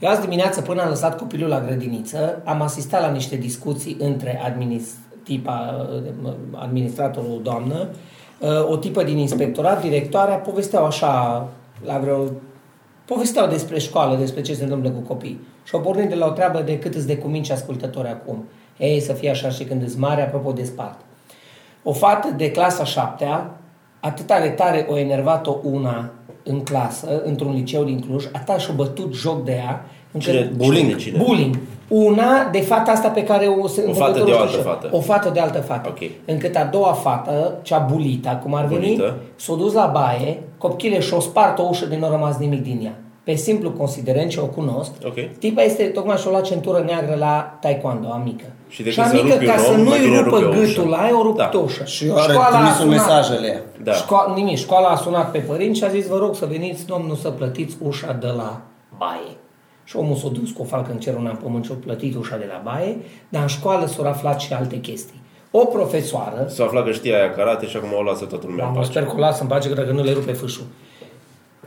Eu 0.00 0.10
azi 0.10 0.20
dimineață, 0.20 0.60
până 0.60 0.82
am 0.82 0.88
lăsat 0.88 1.18
copilul 1.18 1.48
la 1.48 1.60
grădiniță, 1.60 2.40
am 2.44 2.62
asistat 2.62 3.00
la 3.00 3.10
niște 3.10 3.36
discuții 3.36 3.96
între 4.00 4.40
administ- 4.44 4.96
tipa, 5.28 5.86
m, 6.22 6.36
administratorul, 6.54 7.30
o 7.36 7.40
doamnă, 7.42 7.88
o 8.68 8.76
tipă 8.76 9.02
din 9.02 9.18
inspectorat, 9.18 9.82
directoarea, 9.82 10.36
povesteau 10.36 10.84
așa, 10.84 11.48
la 11.84 11.98
vreo 11.98 12.24
povesteau 13.04 13.46
despre 13.46 13.78
școală, 13.78 14.16
despre 14.16 14.40
ce 14.40 14.54
se 14.54 14.62
întâmplă 14.62 14.90
cu 14.90 15.00
copii. 15.00 15.40
Și 15.64 15.74
au 15.74 15.80
pornit 15.80 16.08
de 16.08 16.14
la 16.14 16.26
o 16.26 16.30
treabă 16.30 16.60
de 16.60 16.78
cât 16.78 16.94
îți 16.94 17.06
de 17.06 17.16
cuminți 17.16 17.52
ascultători 17.52 18.08
acum. 18.08 18.44
Ei, 18.78 19.00
să 19.00 19.12
fie 19.12 19.30
așa 19.30 19.48
și 19.48 19.64
când 19.64 19.82
îți 19.82 19.98
mare, 19.98 20.22
apropo 20.22 20.52
de 20.52 20.64
spart. 20.64 20.98
O 21.82 21.92
fată 21.92 22.28
de 22.36 22.50
clasa 22.50 22.84
șaptea, 22.84 23.50
atâta 24.00 24.40
de 24.40 24.48
tare 24.48 24.86
o 24.90 24.98
enervat-o 24.98 25.56
una 25.62 26.10
în 26.44 26.60
clasă, 26.60 27.22
într-un 27.24 27.52
liceu 27.52 27.84
din 27.84 28.00
Cluj, 28.00 28.24
atâta 28.32 28.58
și-o 28.58 28.74
bătut 28.74 29.14
joc 29.14 29.44
de 29.44 29.52
ea, 29.52 29.64
încât... 29.74 29.97
Cine, 30.18 30.50
Bullying. 30.56 30.88
Cine, 30.96 31.00
cine? 31.00 31.24
Bullying. 31.24 31.58
Una 31.88 32.48
de 32.52 32.60
fata 32.60 32.90
asta 32.90 33.08
pe 33.08 33.24
care 33.24 33.46
o... 33.46 33.66
se- 33.66 33.82
O 33.86 33.88
în 33.88 33.94
fată 33.94 34.12
de 34.12 34.18
o 34.18 34.22
învățătorul 34.22 34.40
altă 34.40 34.50
știu- 34.50 34.62
fată. 34.70 34.88
O 34.92 35.00
fată 35.00 35.30
de 35.34 35.40
altă 35.40 35.58
fată. 35.60 35.88
Ok. 35.88 36.10
Încât 36.24 36.56
a 36.56 36.64
doua 36.72 36.92
fată, 36.92 37.58
cea 37.62 37.78
bulita, 37.78 38.36
cum 38.42 38.54
ar 38.54 38.64
veni, 38.64 38.80
Bulită. 38.84 39.14
s-a 39.36 39.54
dus 39.54 39.72
la 39.72 39.90
baie, 39.92 40.42
copchile 40.58 41.00
și-o 41.00 41.20
spart 41.20 41.58
o 41.58 41.62
ușă 41.68 41.86
de 41.86 41.96
nu 41.96 42.06
a 42.06 42.10
rămas 42.10 42.36
nimic 42.36 42.62
din 42.62 42.80
ea. 42.84 42.94
Pe 43.24 43.34
simplu 43.34 43.70
considerent 43.70 44.30
ce 44.30 44.40
o 44.40 44.44
cunosc, 44.46 44.90
Ok. 45.06 45.14
tipa 45.38 45.62
este, 45.62 45.82
tocmai 45.84 46.16
și-o 46.16 46.30
luat 46.30 46.42
centură 46.42 46.82
neagră 46.86 47.16
la 47.18 47.58
taekwondo, 47.60 48.08
amică. 48.12 48.44
Și 48.68 48.82
de 48.82 48.90
și 48.90 48.96
când 49.00 49.10
se 49.10 49.16
amică, 49.18 49.34
rupe 49.34 49.46
ca 49.46 49.52
un 49.52 49.58
să 49.58 49.70
om, 49.70 49.74
mai 49.76 49.84
nu-i 49.84 49.98
bine 50.08 50.20
rupă 50.20 50.38
rupe 50.38 50.56
o 50.56 50.60
ușă. 50.60 50.66
gâtul 50.74 50.88
la 50.88 50.96
aia, 50.96 51.18
o 51.18 51.22
rupt 51.22 51.36
Da. 51.36 51.50
o 51.54 51.58
ușă. 51.58 51.84
Și 51.84 52.06
eu 52.06 52.16
are 52.16 52.32
Școala 52.32 52.56
a 52.56 52.60
trimisul 52.60 52.84
sunat- 52.84 52.90
mesajele 52.90 53.46
ea. 53.46 53.60
Da. 53.82 53.92
Șco- 53.92 54.34
nimic, 54.34 54.56
școala 54.56 54.88
a 54.88 54.96
sunat 54.96 55.30
pe 55.30 55.38
părinți 55.38 55.78
și 55.78 55.84
a 55.84 55.88
zis, 55.88 56.06
vă 56.06 56.16
rog 56.16 56.34
să 56.36 56.46
veniți, 56.50 56.86
domnul, 56.86 57.16
să 57.16 57.28
plătiți 57.30 57.76
ușa 57.86 58.12
de 58.20 58.26
la 58.36 58.60
baie. 58.98 59.32
Și 59.88 59.96
omul 59.96 60.16
s-a 60.16 60.28
dus 60.28 60.50
cu 60.50 60.62
o 60.62 60.64
falcă 60.64 60.90
în 60.92 60.98
cer, 60.98 61.14
una 61.14 61.30
în 61.30 61.36
pământ 61.36 61.64
și 61.64 61.70
a 61.72 61.76
plătit 61.84 62.14
ușa 62.16 62.36
de 62.36 62.44
la 62.48 62.60
baie, 62.64 62.96
dar 63.28 63.42
în 63.42 63.48
școală 63.48 63.86
s-au 63.86 64.04
aflat 64.06 64.40
și 64.40 64.52
alte 64.52 64.76
chestii. 64.76 65.20
O 65.50 65.64
profesoară, 65.64 66.46
S-a 66.48 66.64
aflat 66.64 66.84
că 66.84 66.92
știa 66.92 67.18
aia 67.18 67.30
karate 67.32 67.66
și 67.66 67.76
acum 67.76 67.88
o 67.98 68.02
lasă 68.02 68.24
toată 68.24 68.46
lumea 68.48 68.64
în 68.64 68.70
am 68.70 68.76
pace. 68.76 68.90
sper 68.90 69.04
că 69.04 69.12
o 69.16 69.18
lasă 69.18 69.42
în 69.42 69.48
pace, 69.48 69.68
că 69.68 69.74
dacă 69.74 69.92
nu 69.92 70.02
le 70.02 70.12
rupe 70.12 70.32
fâșul. 70.32 70.64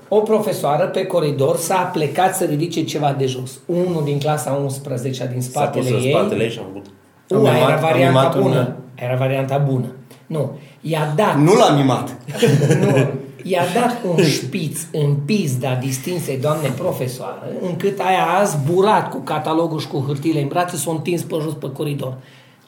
O 0.08 0.20
profesoară 0.20 0.86
pe 0.88 1.06
coridor 1.06 1.56
s-a 1.58 1.90
plecat 1.94 2.36
să 2.36 2.44
ridice 2.46 2.84
ceva 2.84 3.16
de 3.18 3.26
jos. 3.26 3.60
Unul 3.66 4.02
din 4.04 4.20
clasa 4.20 4.52
11 4.64 5.30
din 5.32 5.42
S-a 5.42 5.50
spatele 5.50 5.84
pus 5.90 5.94
în 6.00 6.06
ei, 6.06 6.12
spatele 6.12 6.44
ei 6.44 6.50
și 6.50 6.60
a 6.60 6.64
făcut. 6.68 6.86
U, 7.30 7.36
Am 7.36 7.46
aia 7.46 7.54
mimat- 7.54 7.68
era 7.68 7.76
am 7.76 7.82
varianta 7.82 8.20
mimat 8.20 8.36
un- 8.36 8.42
bună. 8.42 8.76
Era 8.96 9.16
varianta 9.16 9.58
bună. 9.58 9.86
Nu. 10.26 10.58
I-a 10.82 11.14
dat 11.16 11.36
Nu 11.38 11.54
l-am 11.54 11.76
mimat. 11.78 12.18
nu, 12.84 13.08
i-a 13.44 13.62
dat 13.74 13.98
un 14.18 14.24
șpiț 14.24 14.80
în 14.92 15.16
pizda 15.26 15.78
distinsei 15.82 16.38
doamne 16.38 16.68
profesoară, 16.78 17.48
încât 17.62 18.00
aia 18.00 18.26
a 18.40 18.44
zburat 18.44 19.10
cu 19.10 19.18
catalogul 19.18 19.80
și 19.80 19.88
cu 19.88 20.04
hârtiile 20.08 20.42
în 20.42 20.48
brațe, 20.48 20.76
s-a 20.76 20.92
întins 20.92 21.22
pe 21.22 21.36
jos 21.42 21.54
pe 21.54 21.72
coridor. 21.74 22.14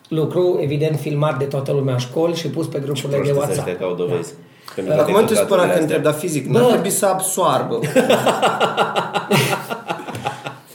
Lucru, 0.08 0.60
evident, 0.62 1.00
filmat 1.00 1.38
de 1.38 1.46
toată 1.46 1.72
lumea 1.72 1.94
în 1.94 2.00
școli 2.00 2.36
și 2.36 2.48
pus 2.48 2.66
pe 2.68 2.80
grupurile 2.80 3.10
de 3.10 3.16
Proștii 3.18 3.38
WhatsApp. 3.40 3.58
ăștia 3.68 3.76
că 3.78 3.84
au 3.84 3.96
dovezi. 3.96 4.34
Pentru 4.76 4.94
Acum 4.94 5.14
toate 5.14 5.28
te 5.28 5.34
spune 5.36 5.50
păcatele 5.50 5.66
că 5.68 5.72
astea. 5.72 5.82
întreb, 5.82 6.04
dar 6.04 6.14
fizic, 6.14 6.48
Bă. 6.52 6.60
n-ar 6.60 6.70
trebui 6.72 6.90
să 6.90 7.06
absoarbă. 7.06 7.80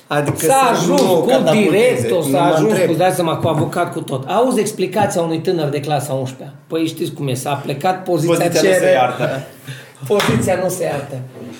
Adică 0.06 0.36
S-a 0.46 0.52
să 0.52 0.70
ajuns 0.82 1.00
nu 1.02 1.06
cu 1.20 1.26
catapulteze. 1.26 1.68
director, 1.68 2.24
Nu 2.24 2.30
s-a 2.30 2.38
mă 2.38 2.52
ajuns 2.54 2.70
întreb. 2.70 2.88
cu, 2.90 2.94
dați 2.96 3.14
seama, 3.14 3.36
cu 3.36 3.48
avocat, 3.48 3.92
cu 3.92 4.00
tot. 4.00 4.24
Auzi 4.30 4.60
explicația 4.60 5.22
unui 5.22 5.38
tânăr 5.40 5.68
de 5.68 5.80
clasa 5.80 6.12
11 6.12 6.56
Păi 6.66 6.86
știți 6.86 7.12
cum 7.12 7.28
e, 7.28 7.34
s-a 7.34 7.52
plecat 7.54 8.02
poziția, 8.02 8.34
Poziția 8.34 8.60
nu 8.62 8.66
cere, 8.68 8.78
se 8.86 8.90
iartă. 8.92 9.28
Poziția 10.06 10.60
nu 10.62 10.68
se 10.68 10.84
iartă. 10.84 11.16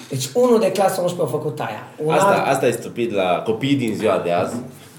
Deci 0.08 0.28
unul 0.34 0.60
de 0.60 0.72
clasa 0.72 1.00
11 1.00 1.34
a 1.34 1.38
făcut 1.38 1.60
aia. 1.60 1.82
Un 2.04 2.12
Asta, 2.12 2.26
alt- 2.28 2.46
asta 2.46 2.66
e 2.66 2.70
stupid 2.70 3.14
la 3.14 3.42
copiii 3.44 3.76
din 3.76 3.94
ziua 3.94 4.20
de 4.24 4.32
azi. 4.32 4.56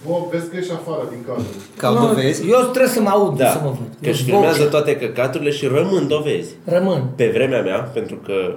Bă, 0.08 0.13
vezi 0.31 0.50
că 0.50 0.55
ești 0.58 0.72
afară 0.72 1.01
din 1.10 1.24
cadru. 1.27 1.43
Că 1.77 1.86
au 1.86 1.93
Nu, 1.93 2.08
dovezi. 2.08 2.50
Eu 2.50 2.60
trebuie 2.60 2.88
să 2.91 3.01
mă 3.01 3.10
aud, 3.10 3.38
Da. 3.38 3.50
să 3.50 3.60
mă 3.63 3.69
văd. 3.69 3.88
Că 4.01 4.05
Eu 4.05 4.12
își 4.12 4.24
filmează 4.24 4.58
voce. 4.58 4.69
toate 4.69 4.96
căcaturile 4.98 5.50
și 5.51 5.65
rămân 5.65 6.08
dovezi. 6.08 6.50
Rămân. 6.65 7.03
Pe 7.15 7.29
vremea 7.34 7.62
mea, 7.62 7.77
pentru 7.79 8.15
că 8.15 8.55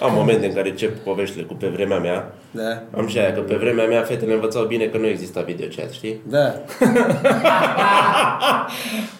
am 0.00 0.12
momente 0.14 0.46
în 0.46 0.54
care 0.54 0.68
încep 0.68 0.98
poveștile 0.98 1.42
cu 1.42 1.54
pe 1.54 1.66
vremea 1.66 1.98
mea, 1.98 2.34
Da. 2.50 2.82
am 2.96 3.06
și 3.06 3.18
aia 3.18 3.32
că 3.32 3.40
pe 3.40 3.54
vremea 3.56 3.86
mea 3.86 4.02
fetele 4.02 4.32
învățau 4.34 4.64
bine 4.64 4.84
că 4.84 4.98
nu 4.98 5.06
exista 5.06 5.40
videochat, 5.40 5.90
știi? 5.90 6.20
Da. 6.28 6.54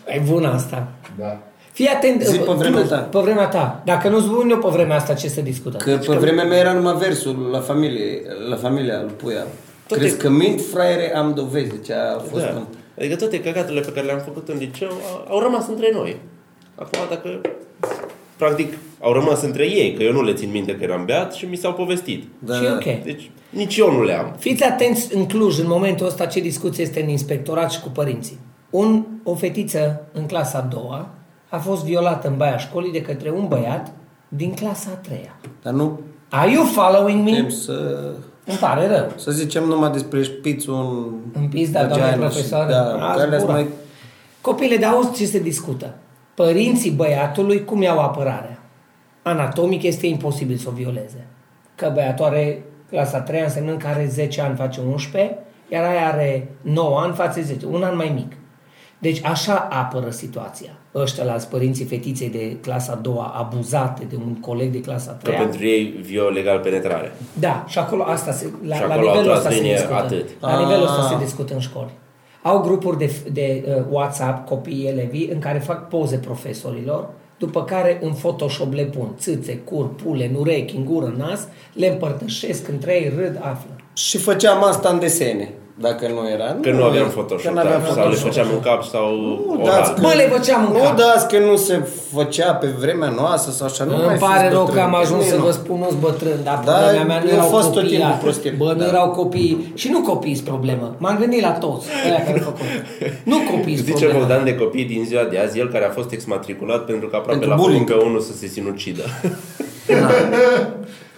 E 0.06 0.20
bună 0.30 0.52
asta. 0.52 0.86
Da. 1.18 1.38
Fii 1.78 1.86
atent. 1.88 2.22
Zi 2.22 2.38
pe 2.38 2.52
vremea 2.52 2.82
ta. 2.82 2.96
Pe 2.98 3.18
vremea 3.18 3.46
ta. 3.46 3.82
Dacă 3.84 4.08
nu 4.08 4.20
spun 4.20 4.50
eu 4.50 4.58
pe 4.58 4.68
vremea 4.70 4.96
asta, 4.96 5.14
ce 5.14 5.28
se 5.28 5.42
discută? 5.42 5.76
Că 5.76 5.98
pe 6.06 6.14
vremea 6.14 6.44
mea 6.44 6.58
era 6.58 6.72
numai 6.72 6.96
versul 6.96 7.48
la 7.52 7.60
familie, 7.60 8.22
la 8.48 8.56
familia 8.56 9.00
lui 9.02 9.12
Puia. 9.16 9.46
Toate- 9.86 10.02
Crezi 10.02 10.18
că 10.18 10.28
mint, 10.28 10.60
fraiere, 10.72 11.16
am 11.16 11.32
dovezi. 11.34 11.68
Deci 11.68 11.90
a 11.90 12.18
fost 12.30 12.44
Da. 12.44 12.50
un... 12.56 12.64
Adică 12.98 13.16
toate 13.16 13.40
căcaturile 13.40 13.80
pe 13.80 13.92
care 13.92 14.06
le-am 14.06 14.18
făcut 14.18 14.48
în 14.48 14.56
liceu 14.58 14.88
au, 14.88 15.26
au 15.34 15.40
rămas 15.40 15.68
între 15.68 15.90
noi. 15.92 16.16
Acum, 16.74 16.98
dacă... 17.08 17.40
Practic, 18.36 18.72
au 19.00 19.12
rămas 19.12 19.42
între 19.42 19.64
ei, 19.64 19.92
că 19.94 20.02
eu 20.02 20.12
nu 20.12 20.22
le 20.22 20.32
țin 20.32 20.50
minte 20.50 20.76
că 20.76 20.82
eram 20.84 21.04
beat 21.04 21.32
și 21.34 21.44
mi 21.46 21.56
s-au 21.56 21.72
povestit. 21.72 22.24
Da, 22.38 22.54
și 22.54 22.62
da. 22.62 22.72
ok. 22.72 23.02
Deci, 23.04 23.30
nici 23.50 23.76
eu 23.76 23.92
nu 23.92 24.02
le 24.02 24.12
am. 24.12 24.34
Fiți 24.38 24.64
atenți 24.64 25.14
în 25.16 25.26
Cluj, 25.26 25.58
în 25.58 25.66
momentul 25.68 26.06
ăsta, 26.06 26.26
ce 26.26 26.40
discuție 26.40 26.82
este 26.84 27.02
în 27.02 27.08
inspectorat 27.08 27.70
și 27.72 27.80
cu 27.80 27.88
părinții. 27.88 28.38
Un, 28.70 29.04
o 29.24 29.34
fetiță 29.34 30.00
în 30.12 30.26
clasa 30.26 30.58
a 30.58 30.74
doua 30.74 31.08
a 31.48 31.58
fost 31.58 31.84
violată 31.84 32.28
în 32.28 32.36
baia 32.36 32.56
școlii 32.56 32.92
de 32.92 33.00
către 33.02 33.30
un 33.30 33.46
băiat 33.48 33.90
din 34.28 34.54
clasa 34.54 34.90
a 34.92 34.96
treia. 34.96 35.36
Dar 35.62 35.72
nu 35.72 36.00
Are 36.30 36.50
you 36.50 36.64
following 36.64 37.24
me? 37.24 37.30
putem 37.30 37.48
să... 37.48 37.72
Îmi 38.44 38.56
pare 38.58 38.86
rău. 38.86 39.12
Să 39.16 39.30
zicem 39.30 39.64
numai 39.64 39.90
despre 39.90 40.22
șpițul 40.22 40.74
în... 40.74 41.40
În 41.42 41.48
pizda, 41.48 41.84
doamne 41.84 42.04
vagina 42.04 42.12
și- 42.28 42.32
profesoară. 42.32 42.70
Da, 42.70 43.08
Azi 43.08 43.18
care 43.18 43.30
le 43.30 43.36
gura. 43.38 43.52
mai... 43.52 43.66
Copile, 44.40 44.76
de 44.76 44.84
auzi 44.84 45.12
ce 45.12 45.26
se 45.26 45.38
discută. 45.38 45.94
Părinții 46.34 46.90
băiatului 46.90 47.64
cum 47.64 47.82
iau 47.82 47.98
apărarea? 47.98 48.62
Anatomic 49.22 49.82
este 49.82 50.06
imposibil 50.06 50.56
să 50.56 50.68
o 50.68 50.72
violeze. 50.72 51.26
Că 51.74 51.90
băiatul 51.94 52.24
are 52.24 52.62
clasa 52.90 53.20
3 53.20 53.40
însemnând 53.42 53.78
că 53.80 53.86
are 53.86 54.06
10 54.10 54.40
ani 54.40 54.56
face 54.56 54.80
11, 54.90 55.38
iar 55.72 55.84
aia 55.84 56.06
are 56.12 56.48
9 56.60 56.98
ani 57.00 57.14
face 57.14 57.40
10, 57.42 57.66
un 57.66 57.82
an 57.82 57.96
mai 57.96 58.10
mic. 58.14 58.32
Deci 58.98 59.24
așa 59.24 59.68
apără 59.70 60.10
situația. 60.10 60.70
Ăștia 60.94 61.24
la 61.24 61.36
părinții 61.50 61.84
fetiței 61.84 62.28
de 62.30 62.56
clasa 62.60 62.92
a 62.92 62.94
doua 62.94 63.24
abuzate 63.36 64.04
de 64.08 64.16
un 64.16 64.34
coleg 64.40 64.70
de 64.72 64.80
clasa 64.80 65.10
a 65.10 65.12
Că 65.14 65.18
treia. 65.22 65.38
pentru 65.38 65.66
ei 65.66 65.84
viol 66.02 66.32
legal 66.32 66.58
penetrare. 66.58 67.12
Da, 67.38 67.64
și 67.68 67.78
acolo 67.78 68.02
asta 68.02 68.32
se, 68.32 68.46
la, 68.66 68.74
Și 68.74 68.80
la 68.80 68.86
acolo 68.94 69.08
au 69.08 69.14
nivelul 69.14 69.24
tras 69.24 69.38
ăsta 69.38 69.50
se 69.50 69.56
linie 69.56 69.72
discută. 69.74 69.94
atât. 69.94 70.26
La 70.40 70.58
nivelul 70.58 70.82
ăsta 70.84 71.00
Ah. 71.02 71.08
se 71.18 71.24
discută 71.24 71.54
în 71.54 71.60
școli. 71.60 71.90
Au 72.42 72.60
grupuri 72.60 72.98
de, 72.98 73.10
de 73.32 73.64
uh, 73.78 73.84
WhatsApp, 73.90 74.48
copiii 74.48 74.86
elevii, 74.86 75.28
în 75.32 75.38
care 75.38 75.58
fac 75.58 75.88
poze 75.88 76.16
profesorilor, 76.16 77.08
după 77.38 77.64
care 77.64 77.98
în 78.02 78.12
Photoshop 78.12 78.72
le 78.72 78.82
pun 78.84 79.08
țâțe, 79.18 79.56
cur, 79.56 79.94
pule, 79.94 80.26
în 80.26 80.34
urechi, 80.34 80.76
în 80.76 80.84
gură, 80.84 81.06
în 81.06 81.14
nas, 81.16 81.48
le 81.72 81.86
împărtășesc 81.86 82.68
între 82.68 82.92
ei, 82.94 83.12
râd, 83.16 83.36
află. 83.40 83.70
Și 83.92 84.18
făceam 84.18 84.64
asta 84.64 84.88
în 84.88 84.98
desene, 84.98 85.50
dacă 85.80 86.08
nu 86.08 86.22
era. 86.36 86.48
Că 86.62 86.70
nu 86.70 86.84
aveam 86.84 87.08
Photoshop, 87.08 87.46
Că 87.46 87.50
nu 87.52 87.58
aveam 87.66 87.80
da, 87.82 87.86
sau 87.86 87.94
le 87.94 88.00
Photoshop. 88.02 88.26
făceam 88.28 88.48
în 88.56 88.60
cap 88.68 88.80
sau 88.94 89.06
Nu, 89.16 89.60
oral. 89.62 89.64
dați 89.74 89.94
că- 89.94 90.00
Mă, 90.00 90.12
le 90.16 90.26
făceam 90.34 90.66
în 90.66 90.72
Nu 90.76 90.82
cap. 90.82 90.96
dați 90.96 91.28
că 91.28 91.38
nu 91.38 91.56
se 91.56 91.74
făcea 92.14 92.50
pe 92.54 92.66
vremea 92.82 93.08
noastră 93.20 93.52
sau 93.52 93.66
așa. 93.66 93.84
Nu 93.84 93.90
mai 93.96 94.00
Îmi 94.02 94.10
fiți 94.18 94.24
pare 94.30 94.48
rău 94.48 94.58
că 94.58 94.64
bătrâni, 94.64 94.84
am 94.88 94.94
ajuns 94.94 95.22
nu 95.24 95.28
să 95.30 95.34
e 95.34 95.38
vă 95.48 95.50
spun 95.50 95.78
nu 95.78 95.96
bătrân, 96.00 96.38
dar 96.48 96.58
Da, 96.64 96.72
problema 96.72 97.04
mea 97.04 97.18
nu 97.22 97.28
eu 97.28 97.32
erau 97.34 97.44
am 97.44 97.50
fost 97.56 97.66
tot 97.66 97.74
copii. 97.74 97.88
timpul 97.88 98.06
aia. 98.10 98.18
prostie. 98.24 98.50
Bă, 98.60 98.68
nu 98.76 98.82
Da. 98.84 98.86
erau 98.92 99.08
copii. 99.10 99.72
Și 99.80 99.86
nu 99.94 100.00
copii 100.10 100.34
sunt 100.34 100.46
problemă. 100.54 100.86
M-am 100.98 101.16
gândit 101.22 101.42
la 101.48 101.52
toți. 101.64 101.86
Aia 102.06 102.20
care 102.26 102.38
au 102.38 102.44
făcut. 102.50 102.66
Nu 103.32 103.36
copii 103.52 103.74
sunt 103.76 103.86
Zice 103.86 103.98
problema. 104.04 104.18
Bogdan 104.26 104.44
de 104.44 104.54
copii 104.62 104.84
din 104.92 105.02
ziua 105.10 105.24
de 105.32 105.38
azi, 105.38 105.58
el 105.58 105.68
care 105.74 105.84
a 105.84 105.90
fost 105.98 106.10
exmatriculat 106.12 106.84
pentru 106.84 107.08
că 107.08 107.16
aproape 107.16 107.38
Pentru 107.38 107.48
l-a 107.48 107.56
făcut 107.56 107.70
bullying. 107.70 107.90
pe 108.00 108.06
unul 108.08 108.20
să 108.20 108.32
se 108.40 108.46
sinucidă. 108.46 109.02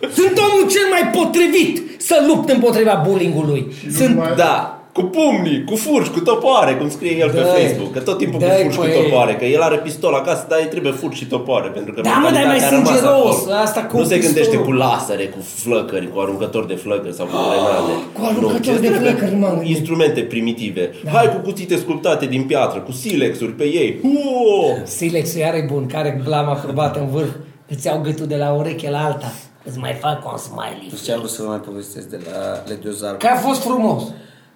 Sunt 0.01 0.35
omul 0.47 0.65
cel 0.71 0.87
mai 0.91 1.05
potrivit 1.23 2.01
să 2.01 2.25
lupt 2.29 2.51
împotriva 2.51 3.03
bullying-ului. 3.09 3.73
nu 3.87 3.93
Sunt... 3.93 4.17
mai- 4.17 4.35
da, 4.37 4.75
cu 4.93 5.03
pumnii, 5.03 5.65
cu 5.65 5.75
furci, 5.77 6.07
cu 6.17 6.21
topoare, 6.21 6.73
cum 6.75 6.91
scrie 6.91 7.17
el 7.19 7.29
pe 7.31 7.41
Dă-i. 7.41 7.61
Facebook. 7.61 7.93
Că 7.93 7.99
tot 8.01 8.19
timpul 8.19 8.39
cu 8.41 8.45
Dă-i 8.47 8.63
furci, 8.63 8.75
cu 8.77 8.83
pe 8.83 8.89
ei. 8.97 9.03
topoare. 9.03 9.33
Că 9.35 9.45
el 9.45 9.61
are 9.61 9.77
pistol 9.77 10.15
acasă, 10.15 10.47
dar 10.49 10.59
îi 10.63 10.67
trebuie 10.75 10.93
furci 10.93 11.17
și 11.17 11.25
topoare. 11.27 11.69
Pentru 11.69 11.93
că 11.93 12.01
Da, 12.01 12.11
mă, 12.11 12.31
dar 12.31 12.43
e 12.43 12.47
mai 12.47 12.59
mentalitatea 12.59 12.69
a 12.69 12.71
rămas 12.81 12.89
sângeros, 12.93 13.37
acolo. 13.41 13.55
asta 13.65 13.81
cu 13.91 13.97
Nu 13.97 14.05
se 14.05 14.15
pistolul. 14.15 14.35
gândește 14.35 14.57
cu 14.67 14.73
lasere, 14.73 15.25
cu 15.35 15.39
flăcări, 15.63 16.09
cu 16.13 16.19
aruncători 16.21 16.67
de 16.73 16.75
flăcări 16.75 17.15
sau 17.15 17.27
cu 17.27 17.33
grenade. 17.51 17.93
cu 18.17 18.21
aruncători 18.29 18.53
Nu, 18.53 18.65
ce 18.67 18.81
de 18.81 18.89
trebuie? 18.89 19.11
flăcări, 19.11 19.35
m-am 19.41 19.55
gândit. 19.59 19.77
Instrumente 19.77 20.21
primitive. 20.21 20.85
Hai 21.15 21.27
cu 21.35 21.39
cuțite 21.49 21.77
sculptate 21.77 22.27
din 22.27 22.43
piatră, 22.43 22.79
cu 22.81 22.93
silexuri 22.93 23.53
pe 23.61 23.65
ei. 23.65 23.91
Uo! 24.03 24.77
Silex 24.85 25.35
iar 25.35 25.55
e 25.55 25.65
bun, 25.73 25.87
care 25.87 26.21
blama 26.25 26.55
curbată 26.63 26.99
în 27.01 27.09
vârf. 27.15 27.31
Îți 27.73 27.87
iau 27.87 28.01
gâtul 28.07 28.27
de 28.27 28.37
la 28.37 28.49
ureche 28.53 28.91
la 28.91 29.05
alta. 29.05 29.33
Îți 29.65 29.79
mai 29.79 29.97
fac 30.01 30.33
un 30.33 30.39
smiley. 30.39 30.93
Ce 31.05 31.13
am 31.13 31.19
vrut 31.19 31.31
să 31.31 31.43
vă 31.43 31.49
mai 31.49 31.59
povestesc 31.61 32.07
de 32.09 32.21
la 32.31 32.63
Le 32.69 32.79
Diozar. 32.83 33.17
Că 33.17 33.27
a 33.27 33.37
fost 33.37 33.61
frumos. 33.63 34.03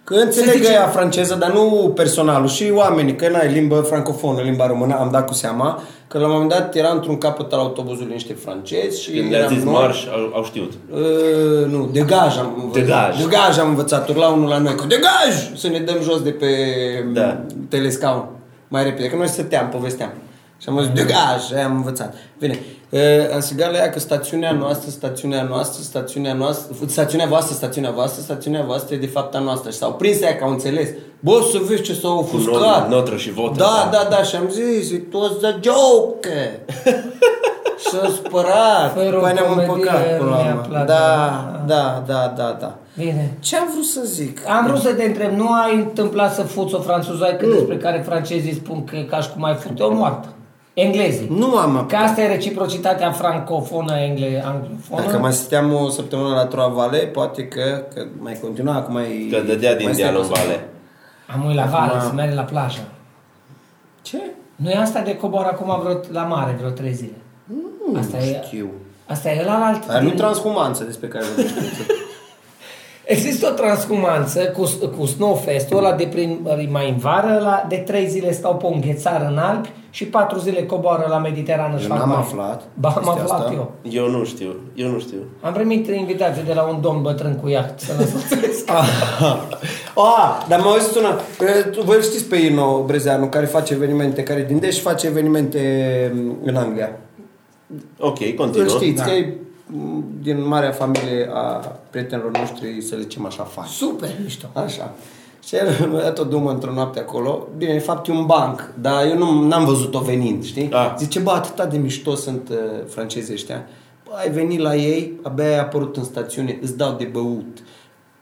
Că 0.04 0.14
înțeleg 0.14 0.54
zice- 0.54 0.72
ea 0.72 0.86
franceză, 0.88 1.34
dar 1.34 1.52
nu 1.52 1.92
personalul, 1.94 2.48
și 2.48 2.70
oamenii, 2.74 3.16
că 3.16 3.28
n-ai 3.28 3.52
limbă 3.52 3.80
francofonă, 3.80 4.40
limba 4.40 4.66
română, 4.66 4.96
am 4.98 5.10
dat 5.12 5.26
cu 5.26 5.32
seama 5.34 5.82
că 6.08 6.18
la 6.18 6.26
un 6.26 6.32
moment 6.32 6.50
dat 6.50 6.74
era 6.74 6.88
într-un 6.90 7.18
capăt 7.18 7.52
al 7.52 7.58
autobuzului 7.58 8.12
niște 8.12 8.32
francezi 8.32 9.02
și 9.02 9.10
Când 9.10 9.30
le-a 9.30 9.38
eram 9.38 9.54
zis 9.54 9.62
noi. 9.64 9.72
marș, 9.72 10.06
au, 10.06 10.30
au 10.34 10.44
știut. 10.44 10.72
Uh, 10.92 11.66
nu, 11.70 11.88
degaj 11.92 12.38
am 12.38 12.52
învățat. 12.62 12.82
Degaj. 12.84 13.18
Degaj 13.22 13.58
am 13.58 13.68
învățat, 13.68 14.14
la 14.16 14.28
unul 14.28 14.48
la 14.48 14.58
noi, 14.58 14.74
cu 14.74 14.86
degaj! 14.86 15.56
Să 15.56 15.68
ne 15.68 15.78
dăm 15.78 15.96
jos 16.02 16.22
de 16.22 16.30
pe 16.30 16.46
Da. 17.12 17.40
telescaun. 17.68 18.24
Mai 18.68 18.84
repede, 18.84 19.08
că 19.08 19.16
noi 19.16 19.28
stăteam, 19.28 19.68
povesteam. 19.68 20.10
Și 20.64 20.70
am 20.70 20.80
zis, 20.80 20.90
degaj, 20.92 21.52
aia 21.54 21.64
am 21.64 21.74
învățat. 21.76 22.14
Bine, 22.38 22.58
uh, 22.90 23.00
am 23.34 23.40
strigat 23.40 23.70
la 23.72 23.78
ea 23.78 23.90
că 23.90 23.98
stațiunea 23.98 24.52
noastră, 24.52 24.90
stațiunea 24.90 25.42
noastră, 25.42 25.82
stațiunea 25.82 26.32
noastră, 26.34 26.74
stațiunea 26.88 27.26
voastră, 27.26 27.54
stațiunea 27.54 27.90
voastră, 27.90 28.22
stațiunea 28.22 28.62
voastră 28.62 28.94
e 28.94 28.98
de 28.98 29.06
fapt 29.06 29.34
a 29.34 29.38
noastră. 29.38 29.70
Și 29.70 29.76
s-au 29.76 29.92
prins 29.92 30.22
aia 30.22 30.36
că 30.36 30.44
au 30.44 30.50
înțeles. 30.50 30.88
Bă, 31.20 31.48
să 31.52 31.58
vezi 31.68 31.82
ce 31.82 31.94
s-au 31.94 32.18
ofuscat. 32.18 32.88
notră 32.88 33.16
și 33.16 33.30
votă, 33.32 33.54
Da, 33.56 33.88
da. 33.92 33.98
da, 33.98 34.08
da, 34.16 34.22
și 34.22 34.36
am 34.36 34.48
zis, 34.50 34.90
it 34.90 35.12
was 35.14 35.30
a 35.42 35.58
joke. 35.62 36.60
Și-a 37.88 38.10
spărat. 38.24 38.92
Fără 38.94 39.10
După 39.10 39.24
aia 39.24 39.32
ne-am 39.34 39.46
comedie 39.46 39.72
împăcat 39.72 40.18
până 40.18 40.30
la 40.30 40.36
mi-a 40.42 40.50
urmă. 40.52 40.64
plăcut. 40.68 40.86
Da, 40.86 41.62
da, 41.66 42.02
da, 42.06 42.32
da, 42.36 42.56
da. 42.60 42.78
Bine. 42.96 43.36
Ce 43.40 43.56
am 43.56 43.68
vrut 43.72 43.84
să 43.84 44.00
zic? 44.04 44.48
Am 44.48 44.66
vrut 44.66 44.80
să 44.80 44.92
te 44.92 45.04
întreb, 45.04 45.30
nu 45.36 45.48
ai 45.52 45.74
întâmplat 45.74 46.34
să 46.34 46.42
fuți 46.42 46.74
o 46.74 46.80
franțuzaică 46.80 47.46
despre 47.46 47.76
care 47.76 48.02
francezii 48.06 48.54
spun 48.54 48.84
că 48.84 48.96
e 48.96 49.02
ca 49.02 49.20
și 49.20 49.28
cum 49.30 49.44
ai 49.44 49.54
fute 49.54 49.82
o 49.82 49.94
moartă? 49.94 50.28
Englezii. 50.74 51.26
Nu 51.30 51.56
am 51.56 51.86
Că 51.88 51.96
asta 51.96 52.20
e 52.20 52.26
reciprocitatea 52.26 53.10
francofonă, 53.12 53.96
engle, 53.98 54.42
anglofonă. 54.46 55.02
Dacă 55.04 55.18
mai 55.18 55.32
stăteam 55.32 55.72
o 55.74 55.88
săptămână 55.88 56.34
la 56.34 56.44
Troa 56.46 56.68
Vale, 56.68 56.98
poate 56.98 57.48
că, 57.48 57.84
că 57.94 58.06
mai 58.18 58.38
continua, 58.42 58.74
acum 58.74 58.92
mai... 58.94 59.28
Că 59.30 59.40
dădea 59.46 59.74
din 59.76 59.84
mai 59.84 59.94
stai 59.94 60.10
deal 60.10 60.20
în 60.22 60.28
cu- 60.28 60.34
vale. 60.34 60.68
Am 61.34 61.46
uit 61.46 61.54
la 61.56 61.64
vară, 61.64 62.00
să 62.06 62.12
merg 62.14 62.34
la 62.34 62.42
plajă. 62.42 62.80
Ce? 64.02 64.18
Nu 64.56 64.70
e 64.70 64.76
asta 64.76 65.00
de 65.00 65.16
cobor 65.16 65.44
acum 65.44 65.80
vreo, 65.82 66.00
la 66.10 66.22
mare 66.22 66.54
vreo 66.58 66.70
trei 66.70 66.92
zile. 66.92 67.16
Nu 67.92 67.98
Asta 67.98 68.16
e- 68.16 68.42
știu. 68.46 68.70
Asta 69.06 69.30
e 69.30 69.44
la 69.44 69.64
alt. 69.64 69.88
Aia 69.90 70.00
nu 70.00 70.10
transhumanță 70.10 70.84
despre 70.84 71.08
care 71.08 71.24
vorbești. 71.24 71.56
Există 73.06 73.46
o 73.50 73.54
transhumanță 73.54 74.40
cu, 74.40 74.70
cu 74.98 75.06
Snowfest-ul 75.06 75.76
ăla 75.78 75.92
de 75.92 76.04
prin, 76.04 76.46
mai 76.70 76.88
în 76.90 76.96
vară, 76.96 77.38
la, 77.42 77.64
de 77.68 77.76
trei 77.76 78.06
zile 78.08 78.32
stau 78.32 78.54
pe 78.56 78.66
o 78.66 78.72
înghețară 78.72 79.28
în 79.30 79.38
Alpi 79.38 79.68
și 79.90 80.04
patru 80.04 80.38
zile 80.38 80.66
coboară 80.66 81.06
la 81.08 81.18
Mediterană 81.18 81.76
și 81.78 81.82
Eu 81.82 81.88
fac 81.88 81.98
n-am 81.98 82.08
baie. 82.08 82.20
aflat 82.20 82.62
Ba, 82.74 82.88
am 82.88 82.94
chestia 82.94 83.22
aflat 83.22 83.38
asta. 83.40 83.52
eu. 83.52 83.72
Eu 83.90 84.08
nu 84.10 84.24
știu, 84.24 84.54
eu 84.74 84.88
nu 84.88 84.98
știu. 84.98 85.18
Am 85.40 85.52
primit 85.52 85.86
invitație 85.86 86.42
de 86.46 86.52
la 86.52 86.62
un 86.62 86.80
domn 86.80 87.02
bătrân 87.02 87.34
cu 87.42 87.48
iaht 87.48 87.80
să 87.80 87.92
lăsăm 87.98 88.20
Ah, 89.96 90.44
dar 90.48 90.60
mă 90.60 90.66
auzit 90.68 90.96
una. 90.96 91.10
Că 91.38 91.68
tu- 91.70 91.82
Voi 91.82 91.96
îl 91.96 92.02
știți 92.02 92.24
pe 92.24 92.36
Ino 92.36 92.82
Brezeanu, 92.82 93.26
care 93.26 93.46
face 93.46 93.72
evenimente, 93.72 94.22
care 94.22 94.44
din 94.48 94.58
Deș 94.58 94.80
face 94.80 95.06
evenimente 95.06 95.60
în 96.44 96.56
Anglia. 96.56 96.90
Ok, 97.98 98.20
Îl 98.20 98.32
continuă. 98.36 98.66
știți, 98.68 98.96
Da. 98.96 99.04
că 99.04 99.10
e 99.10 99.20
m, 99.26 99.32
din 100.22 100.46
marea 100.46 100.70
familie 100.70 101.30
a 101.32 101.40
prietenilor 101.90 102.30
noștri, 102.38 102.82
să 102.82 102.94
le 102.94 103.00
zicem 103.00 103.26
așa, 103.26 103.42
fani. 103.42 103.68
Super 103.68 104.10
mișto. 104.22 104.46
Așa. 104.52 104.94
Și 105.46 105.56
el 105.56 105.88
mi-a 105.90 106.00
dat 106.02 106.18
o 106.18 106.24
dumă 106.24 106.50
într-o 106.50 106.72
noapte 106.72 106.98
acolo. 106.98 107.48
Bine, 107.56 107.72
de 107.72 107.78
fapt 107.78 108.08
e 108.08 108.12
un 108.12 108.26
banc, 108.26 108.72
dar 108.80 109.06
eu 109.06 109.16
nu 109.18 109.46
n-am 109.46 109.64
văzut-o 109.64 110.00
venind, 110.00 110.44
știi? 110.44 110.70
Ah. 110.72 110.94
Zice, 110.98 111.18
bă, 111.20 111.30
atâta 111.30 111.66
de 111.66 111.76
mișto 111.76 112.14
sunt 112.14 112.48
uh, 112.48 112.56
francezii 112.86 113.34
ăștia. 113.34 113.66
Bă, 114.04 114.10
ai 114.16 114.30
venit 114.30 114.58
la 114.60 114.74
ei, 114.76 115.12
abia 115.22 115.44
ai 115.44 115.58
apărut 115.58 115.96
în 115.96 116.04
stațiune, 116.04 116.58
îți 116.62 116.76
dau 116.76 116.92
de 116.96 117.04
băut, 117.04 117.58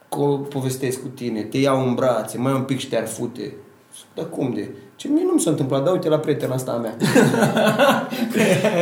co- 0.08 0.48
povestesc 0.48 1.02
cu 1.02 1.08
tine, 1.08 1.42
te 1.42 1.58
iau 1.58 1.86
în 1.86 1.94
brațe, 1.94 2.38
mai 2.38 2.52
un 2.52 2.62
pic 2.62 2.78
și 2.78 2.88
te-ar 2.88 3.06
fute. 3.06 3.42
Zic, 3.94 4.04
Dar 4.14 4.28
cum 4.28 4.52
de? 4.54 4.70
Ce 5.02 5.08
mie 5.08 5.22
nu 5.26 5.32
mi 5.32 5.40
s-a 5.40 5.50
întâmplat, 5.50 5.84
dar 5.84 5.92
uite 5.92 6.08
la 6.08 6.18
prietena 6.18 6.54
asta 6.54 6.72
a 6.72 6.76
mea. 6.76 6.94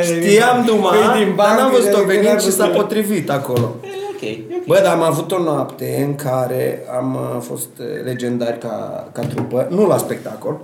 Știam 0.05 0.65
duma, 0.65 0.89
Păi 0.91 1.25
din 1.25 1.35
dar 1.37 1.47
n-am 1.47 1.57
bancă, 1.57 1.77
văzut-o 1.77 1.99
de- 1.99 2.05
venind 2.05 2.35
de- 2.35 2.41
și 2.41 2.51
s-a 2.51 2.67
potrivit 2.67 3.31
acolo. 3.31 3.75
E, 3.83 3.89
ok, 4.15 4.21
e 4.23 4.45
ok. 4.59 4.65
Bă, 4.67 4.81
dar 4.83 4.93
am 4.95 5.03
avut 5.03 5.33
o 5.33 5.43
noapte 5.43 6.03
în 6.07 6.15
care 6.15 6.83
am 6.99 7.15
uh, 7.15 7.41
fost 7.43 7.69
uh, 7.79 7.87
legendari 8.05 8.59
ca, 8.59 9.09
ca 9.13 9.23
trupă, 9.23 9.67
nu 9.71 9.87
la 9.87 9.97
spectacol. 9.97 10.61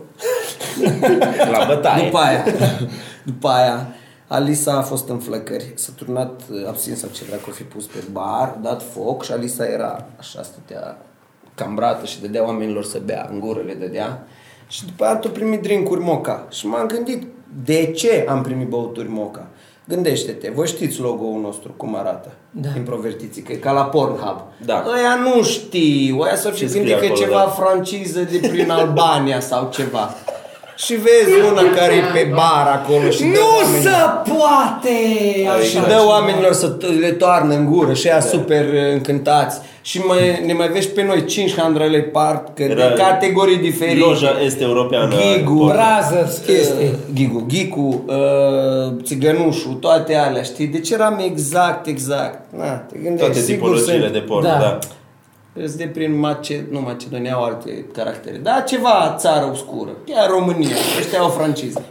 La 1.53 1.65
bătaie. 1.67 2.05
După 2.05 2.19
aia, 2.19 2.45
după 3.25 3.49
aia, 3.49 3.87
Alisa 4.27 4.73
a 4.77 4.83
fost 4.83 5.09
în 5.09 5.19
flăcări, 5.19 5.73
s-a 5.75 5.93
turnat 5.97 6.41
uh, 6.53 6.67
absint 6.69 6.97
sau 6.97 7.09
ce 7.13 7.23
dracu 7.29 7.51
fi 7.51 7.63
pus 7.63 7.85
pe 7.87 7.99
bar, 8.13 8.59
dat 8.63 8.83
foc 8.93 9.25
și 9.25 9.33
Alisa 9.33 9.65
era 9.65 10.05
așa, 10.19 10.43
stătea 10.43 10.97
cambrată 11.55 12.07
și 12.07 12.21
dădea 12.21 12.45
oamenilor 12.45 12.85
să 12.85 12.99
bea, 13.05 13.29
în 13.33 13.41
gură 13.41 13.61
le 13.67 13.75
dădea. 13.75 14.27
Și 14.67 14.85
după 14.85 15.05
aia 15.05 15.17
tot 15.17 15.33
primit 15.33 15.63
drinkuri 15.63 16.01
moca. 16.01 16.47
Și 16.51 16.67
m-am 16.67 16.87
gândit, 16.87 17.23
de 17.65 17.93
ce 17.97 18.27
am 18.29 18.43
primit 18.43 18.69
băuturi 18.69 19.09
moca? 19.11 19.47
Gândește-te, 19.89 20.51
voi 20.55 20.67
știți 20.67 21.01
logo-ul 21.01 21.41
nostru, 21.41 21.75
cum 21.77 21.97
arată? 21.97 22.33
Da. 22.51 22.69
Introvertiții, 22.77 23.43
că 23.43 23.53
e 23.53 23.57
ca 23.57 23.73
la 23.73 23.85
Pornhub. 23.85 24.43
Da. 24.65 24.85
Ăia 24.97 25.15
nu 25.15 25.43
știu, 25.43 26.19
ăia 26.21 26.37
s-ar 26.37 26.53
fi 26.53 26.59
Ce 26.59 26.65
gândit 26.65 26.81
scrie 26.83 26.97
că 26.97 27.05
e 27.05 27.07
acolo, 27.07 27.21
ceva 27.21 27.45
da? 27.45 27.51
franciză 27.51 28.21
de 28.21 28.49
prin 28.49 28.71
Albania 28.71 29.41
sau 29.41 29.71
ceva. 29.73 30.15
Și 30.77 30.95
vezi 30.95 31.41
una 31.51 31.63
care 31.75 31.95
e 31.95 32.01
pe 32.13 32.31
bar 32.35 32.67
acolo 32.83 33.11
și 33.11 33.21
dă 33.21 33.27
Nu 33.27 33.35
oamenilor- 33.57 33.83
se 33.83 34.31
poate! 34.33 34.97
și 35.69 35.77
Așa 35.77 35.87
dă 35.87 35.89
ceva. 35.95 36.07
oamenilor 36.09 36.53
să 36.53 36.77
t- 36.77 36.99
le 37.01 37.11
toarnă 37.11 37.55
în 37.55 37.65
gură 37.73 37.93
și 37.93 38.07
ea 38.07 38.21
super 38.21 38.65
uh, 38.65 38.93
încântați. 38.93 39.61
Și 39.83 39.99
mai, 39.99 40.43
ne 40.47 40.53
mai 40.53 40.69
vezi 40.69 40.89
pe 40.89 41.03
noi 41.05 41.25
5 41.25 41.55
handrele 41.57 41.99
part 42.01 42.57
că 42.57 42.63
Era 42.63 42.75
de 42.89 42.95
categorii 42.97 43.57
diferite. 43.57 43.99
Loja 44.07 44.37
este 44.45 44.63
europeană. 44.65 45.15
Ghigu, 45.17 45.55
Brothers, 45.65 46.37
chestii. 46.47 46.85
uh, 46.87 47.15
Ghigu, 47.15 47.45
Ghicu, 47.49 48.05
uh, 48.07 48.93
Țigănușul, 49.05 49.73
toate 49.73 50.15
alea, 50.17 50.43
știi? 50.43 50.67
Deci 50.67 50.91
eram 50.91 51.21
exact, 51.25 51.87
exact. 51.87 52.39
Na, 52.59 52.65
te 52.77 52.95
gândești, 53.03 53.19
Toate 53.25 53.39
sigur 53.41 53.55
tipologiile 53.69 54.01
sunt- 54.01 54.13
de 54.13 54.19
porn, 54.19 54.43
Da. 54.45 54.49
da. 54.61 54.79
Îți 55.63 55.77
de 55.77 55.85
prin 55.87 56.19
Mace... 56.19 56.67
nu 56.71 56.81
Macedonia 56.81 57.35
au 57.35 57.43
alte 57.45 57.85
caractere. 57.93 58.37
Da, 58.37 58.61
ceva 58.61 59.15
țară 59.19 59.45
obscură. 59.47 59.91
Chiar 60.07 60.31
România. 60.31 60.77
Ăștia 60.99 61.19
au 61.21 61.29
franciză. 61.29 61.83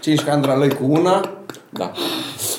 Cinci 0.00 0.20
candralăi 0.22 0.68
cu 0.74 0.84
una. 0.88 1.30
Da. 1.70 1.92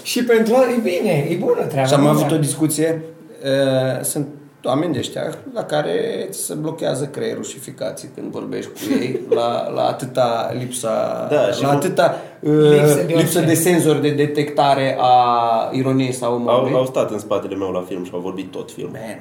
Și 0.03 0.23
pentru 0.23 0.53
e 0.53 0.79
bine, 0.83 1.27
e 1.29 1.35
bună 1.35 1.63
treaba. 1.65 1.87
Și 1.87 1.93
am 1.93 2.01
nu? 2.01 2.07
avut 2.07 2.31
o 2.31 2.37
discuție. 2.37 3.01
uh, 3.43 4.03
Sunt 4.03 4.27
oameni 4.65 4.93
de 4.93 4.99
ăștia 4.99 5.21
la 5.53 5.63
care 5.63 6.27
ți 6.29 6.39
se 6.45 6.53
blochează 6.53 7.05
creierul 7.05 7.43
și 7.43 7.59
ficații 7.59 8.09
când 8.15 8.31
vorbești 8.31 8.69
cu 8.71 8.77
ei 9.01 9.19
la, 9.29 9.69
la 9.69 9.81
atâta 9.87 10.51
lipsa 10.59 11.27
Da, 11.29 11.51
și 11.51 11.61
la 11.61 11.67
nu- 11.71 11.75
atâta 11.77 12.15
uh, 12.39 12.51
Lipsă 12.51 13.03
de 13.07 13.13
lipsă 13.15 13.37
orice. 13.39 13.53
de 13.53 13.59
senzori 13.59 14.01
de 14.01 14.09
detectare 14.09 14.97
a 14.99 15.69
ironiei 15.71 16.11
sau 16.11 16.35
umorului. 16.35 16.71
Au, 16.73 16.77
au 16.79 16.85
stat 16.85 17.11
în 17.11 17.19
spatele 17.19 17.55
meu 17.55 17.69
la 17.71 17.83
film 17.87 18.03
și 18.05 18.11
au 18.13 18.19
vorbit 18.19 18.51
tot 18.51 18.71
filmul. 18.71 18.97
Man. 19.07 19.19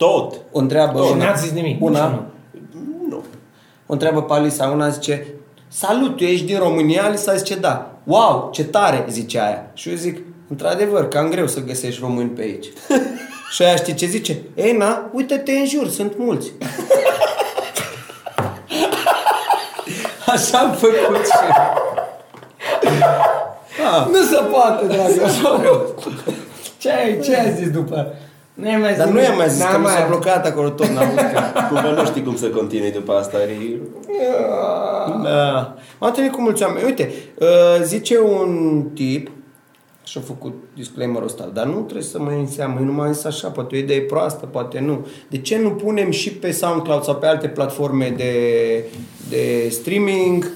Tot. 0.00 0.40
O 0.52 0.58
întreabă 0.58 1.02
Și 1.04 1.12
una, 1.12 1.24
n-ați 1.24 1.42
zis 1.42 1.52
nimic, 1.52 1.82
una, 1.82 2.08
nici 2.50 2.60
Nu. 3.08 3.24
O 3.86 3.92
întreabă 3.92 4.22
pe 4.22 4.32
Alisa, 4.32 4.66
una 4.66 4.88
zice, 4.88 5.26
salut, 5.68 6.16
tu 6.16 6.24
ești 6.24 6.46
din 6.46 6.58
România? 6.58 7.04
Alisa 7.04 7.34
zice, 7.34 7.54
da. 7.54 7.90
Wow, 8.04 8.48
ce 8.52 8.64
tare, 8.64 9.06
zice 9.08 9.40
aia. 9.40 9.70
Și 9.74 9.88
eu 9.88 9.94
zic, 9.94 10.18
într-adevăr, 10.48 11.08
cam 11.08 11.28
greu 11.28 11.46
să 11.46 11.60
găsești 11.64 12.00
români 12.00 12.28
pe 12.28 12.40
aici. 12.40 12.66
și 13.54 13.62
aia 13.62 13.76
știi 13.76 13.94
ce 13.94 14.06
zice? 14.06 14.38
Ei, 14.54 14.72
na, 14.72 15.10
uite-te 15.12 15.52
în 15.52 15.66
jur, 15.66 15.88
sunt 15.88 16.12
mulți. 16.18 16.52
Așa 20.32 20.58
am 20.58 20.72
făcut 20.72 21.26
și 21.26 21.32
ah, 23.94 24.06
Nu 24.10 24.22
se 24.22 24.40
poate, 24.50 24.86
dragă. 24.86 25.30
ce, 26.78 26.90
ai, 26.90 27.20
ce 27.22 27.36
ai 27.36 27.52
zis 27.52 27.70
după? 27.70 28.14
Nu 28.60 28.68
ai 28.68 28.76
mai 28.76 28.88
zis 28.88 28.98
Dar 28.98 29.06
nu 29.06 29.12
nimic. 29.12 29.28
i-am 29.28 29.36
mai 29.36 29.48
zis 29.48 29.58
N-am 29.62 29.72
că 29.72 29.78
mi 29.78 29.86
s-a 29.86 30.06
blocat 30.08 30.46
acolo 30.46 30.68
tot, 30.68 30.86
n-am 30.86 31.04
auzit 31.04 31.32
că... 31.32 31.40
Cumva 31.68 31.90
nu 31.90 32.04
știi 32.04 32.22
cum 32.22 32.36
să 32.36 32.46
continui 32.48 32.90
după 32.90 33.12
asta. 33.12 33.42
E... 33.42 33.78
Da. 35.22 35.74
M-am 35.98 36.08
întâlnit 36.08 36.32
cu 36.32 36.40
mulți 36.40 36.62
oameni. 36.62 36.84
Uite, 36.84 37.12
uh, 37.38 37.82
zice 37.82 38.18
un 38.20 38.82
tip, 38.94 39.30
și 40.04 40.18
a 40.18 40.20
făcut 40.20 40.54
disclaimer 40.74 41.22
ăsta, 41.22 41.50
dar 41.52 41.66
nu 41.66 41.80
trebuie 41.80 42.02
să 42.02 42.20
mă 42.20 42.30
iei 42.30 42.40
în 42.40 42.46
seamă, 42.46 42.76
eu 42.78 42.84
nu 42.84 42.92
m-am 42.92 43.12
zis 43.12 43.24
așa, 43.24 43.48
poate 43.48 43.74
o 43.74 43.78
idee 43.78 44.00
proastă, 44.00 44.46
poate 44.46 44.80
nu. 44.80 45.06
De 45.28 45.38
ce 45.38 45.58
nu 45.58 45.70
punem 45.70 46.10
și 46.10 46.32
pe 46.32 46.50
SoundCloud 46.50 47.02
sau 47.02 47.14
pe 47.14 47.26
alte 47.26 47.48
platforme 47.48 48.14
de, 48.16 48.32
de 49.28 49.68
streaming, 49.68 50.46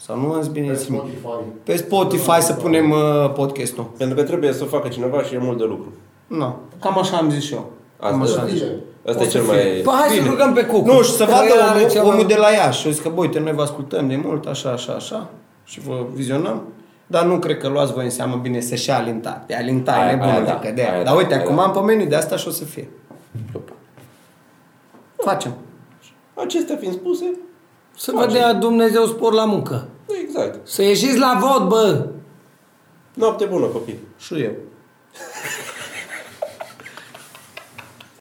sau 0.00 0.20
nu 0.20 0.32
am 0.32 0.42
zis 0.42 0.50
bine, 0.50 0.66
Pe 0.66 0.74
streaming, 0.74 1.04
Spotify. 1.20 1.44
pe 1.64 1.76
Spotify 1.76 2.40
să 2.40 2.52
punem 2.52 2.90
uh, 2.90 3.32
podcastul. 3.34 3.90
Pentru 3.98 4.16
că 4.16 4.22
trebuie 4.22 4.52
să 4.52 4.62
o 4.64 4.66
facă 4.66 4.88
cineva 4.88 5.22
și 5.22 5.34
e 5.34 5.38
mult 5.38 5.58
de 5.58 5.64
lucru. 5.64 5.92
Nu, 6.26 6.56
cam 6.80 6.98
așa 6.98 7.16
am 7.16 7.30
zis 7.30 7.42
și 7.44 7.52
eu. 7.54 7.70
Cam 8.00 8.22
Asta, 8.22 8.34
așa 8.34 8.42
am 8.42 8.48
zis. 8.48 8.62
asta 9.06 9.22
e 9.22 9.26
O 9.26 9.28
să 9.28 9.30
cel 9.30 9.42
fie. 9.42 9.52
mai... 9.52 9.80
Păi 9.84 9.92
hai 9.94 10.08
să 10.08 10.14
Bine. 10.14 10.28
rugăm 10.30 10.52
pe 10.52 10.64
Cucu. 10.64 10.92
Nu, 10.92 11.02
și 11.02 11.10
să 11.10 11.24
Că 11.24 11.30
vadă 11.30 11.44
el 11.46 11.60
are 11.60 11.78
omul, 11.78 11.90
ceva- 11.90 12.06
omul 12.08 12.26
de 12.26 12.34
la 12.34 12.48
Iași. 12.50 12.80
Și 12.80 12.86
eu 12.86 12.92
zic 12.92 13.02
că, 13.02 13.08
bă, 13.08 13.20
uite, 13.20 13.38
noi 13.38 13.52
vă 13.52 13.62
ascultăm 13.62 14.08
de 14.08 14.16
mult, 14.24 14.46
așa, 14.46 14.70
așa, 14.70 14.92
așa, 14.92 15.30
și 15.64 15.80
vă 15.80 16.06
vizionăm. 16.12 16.62
dar 17.06 17.24
nu 17.24 17.38
cred 17.38 17.58
că 17.58 17.68
luați 17.68 17.92
voi 17.92 18.04
în 18.04 18.10
seamă 18.10 18.36
bine 18.42 18.60
să 18.60 18.74
și 18.74 18.90
alintat. 18.90 19.44
E 19.50 19.56
alintat, 19.56 19.94
Aia- 19.96 20.08
e 20.08 20.10
nebună 20.10 20.30
aia 20.30 20.40
de 20.40 20.46
da, 20.46 20.58
cădea. 20.58 20.92
aia 20.92 21.02
Dar 21.02 21.12
da, 21.12 21.18
uite, 21.18 21.34
aia 21.34 21.42
acum 21.42 21.56
da. 21.56 21.62
am 21.62 21.70
pomenit 21.70 22.08
de 22.08 22.14
asta 22.14 22.36
și 22.36 22.48
o 22.48 22.50
să 22.50 22.64
fie. 22.64 22.88
Facem. 25.16 25.52
Acestea 26.34 26.76
fiind 26.76 26.94
spuse, 26.94 27.24
Să 27.96 28.12
vă 28.14 28.26
dea 28.32 28.52
Dumnezeu 28.52 29.04
spor 29.06 29.32
la 29.32 29.44
muncă. 29.44 29.88
exact. 30.24 30.66
Să 30.68 30.82
ieșiți 30.82 31.18
la 31.18 31.38
vot, 31.40 31.68
bă! 31.68 32.06
Noapte 33.14 33.44
bună, 33.44 33.66
copii. 33.66 33.98
Și 34.18 34.34
eu. 34.42 34.50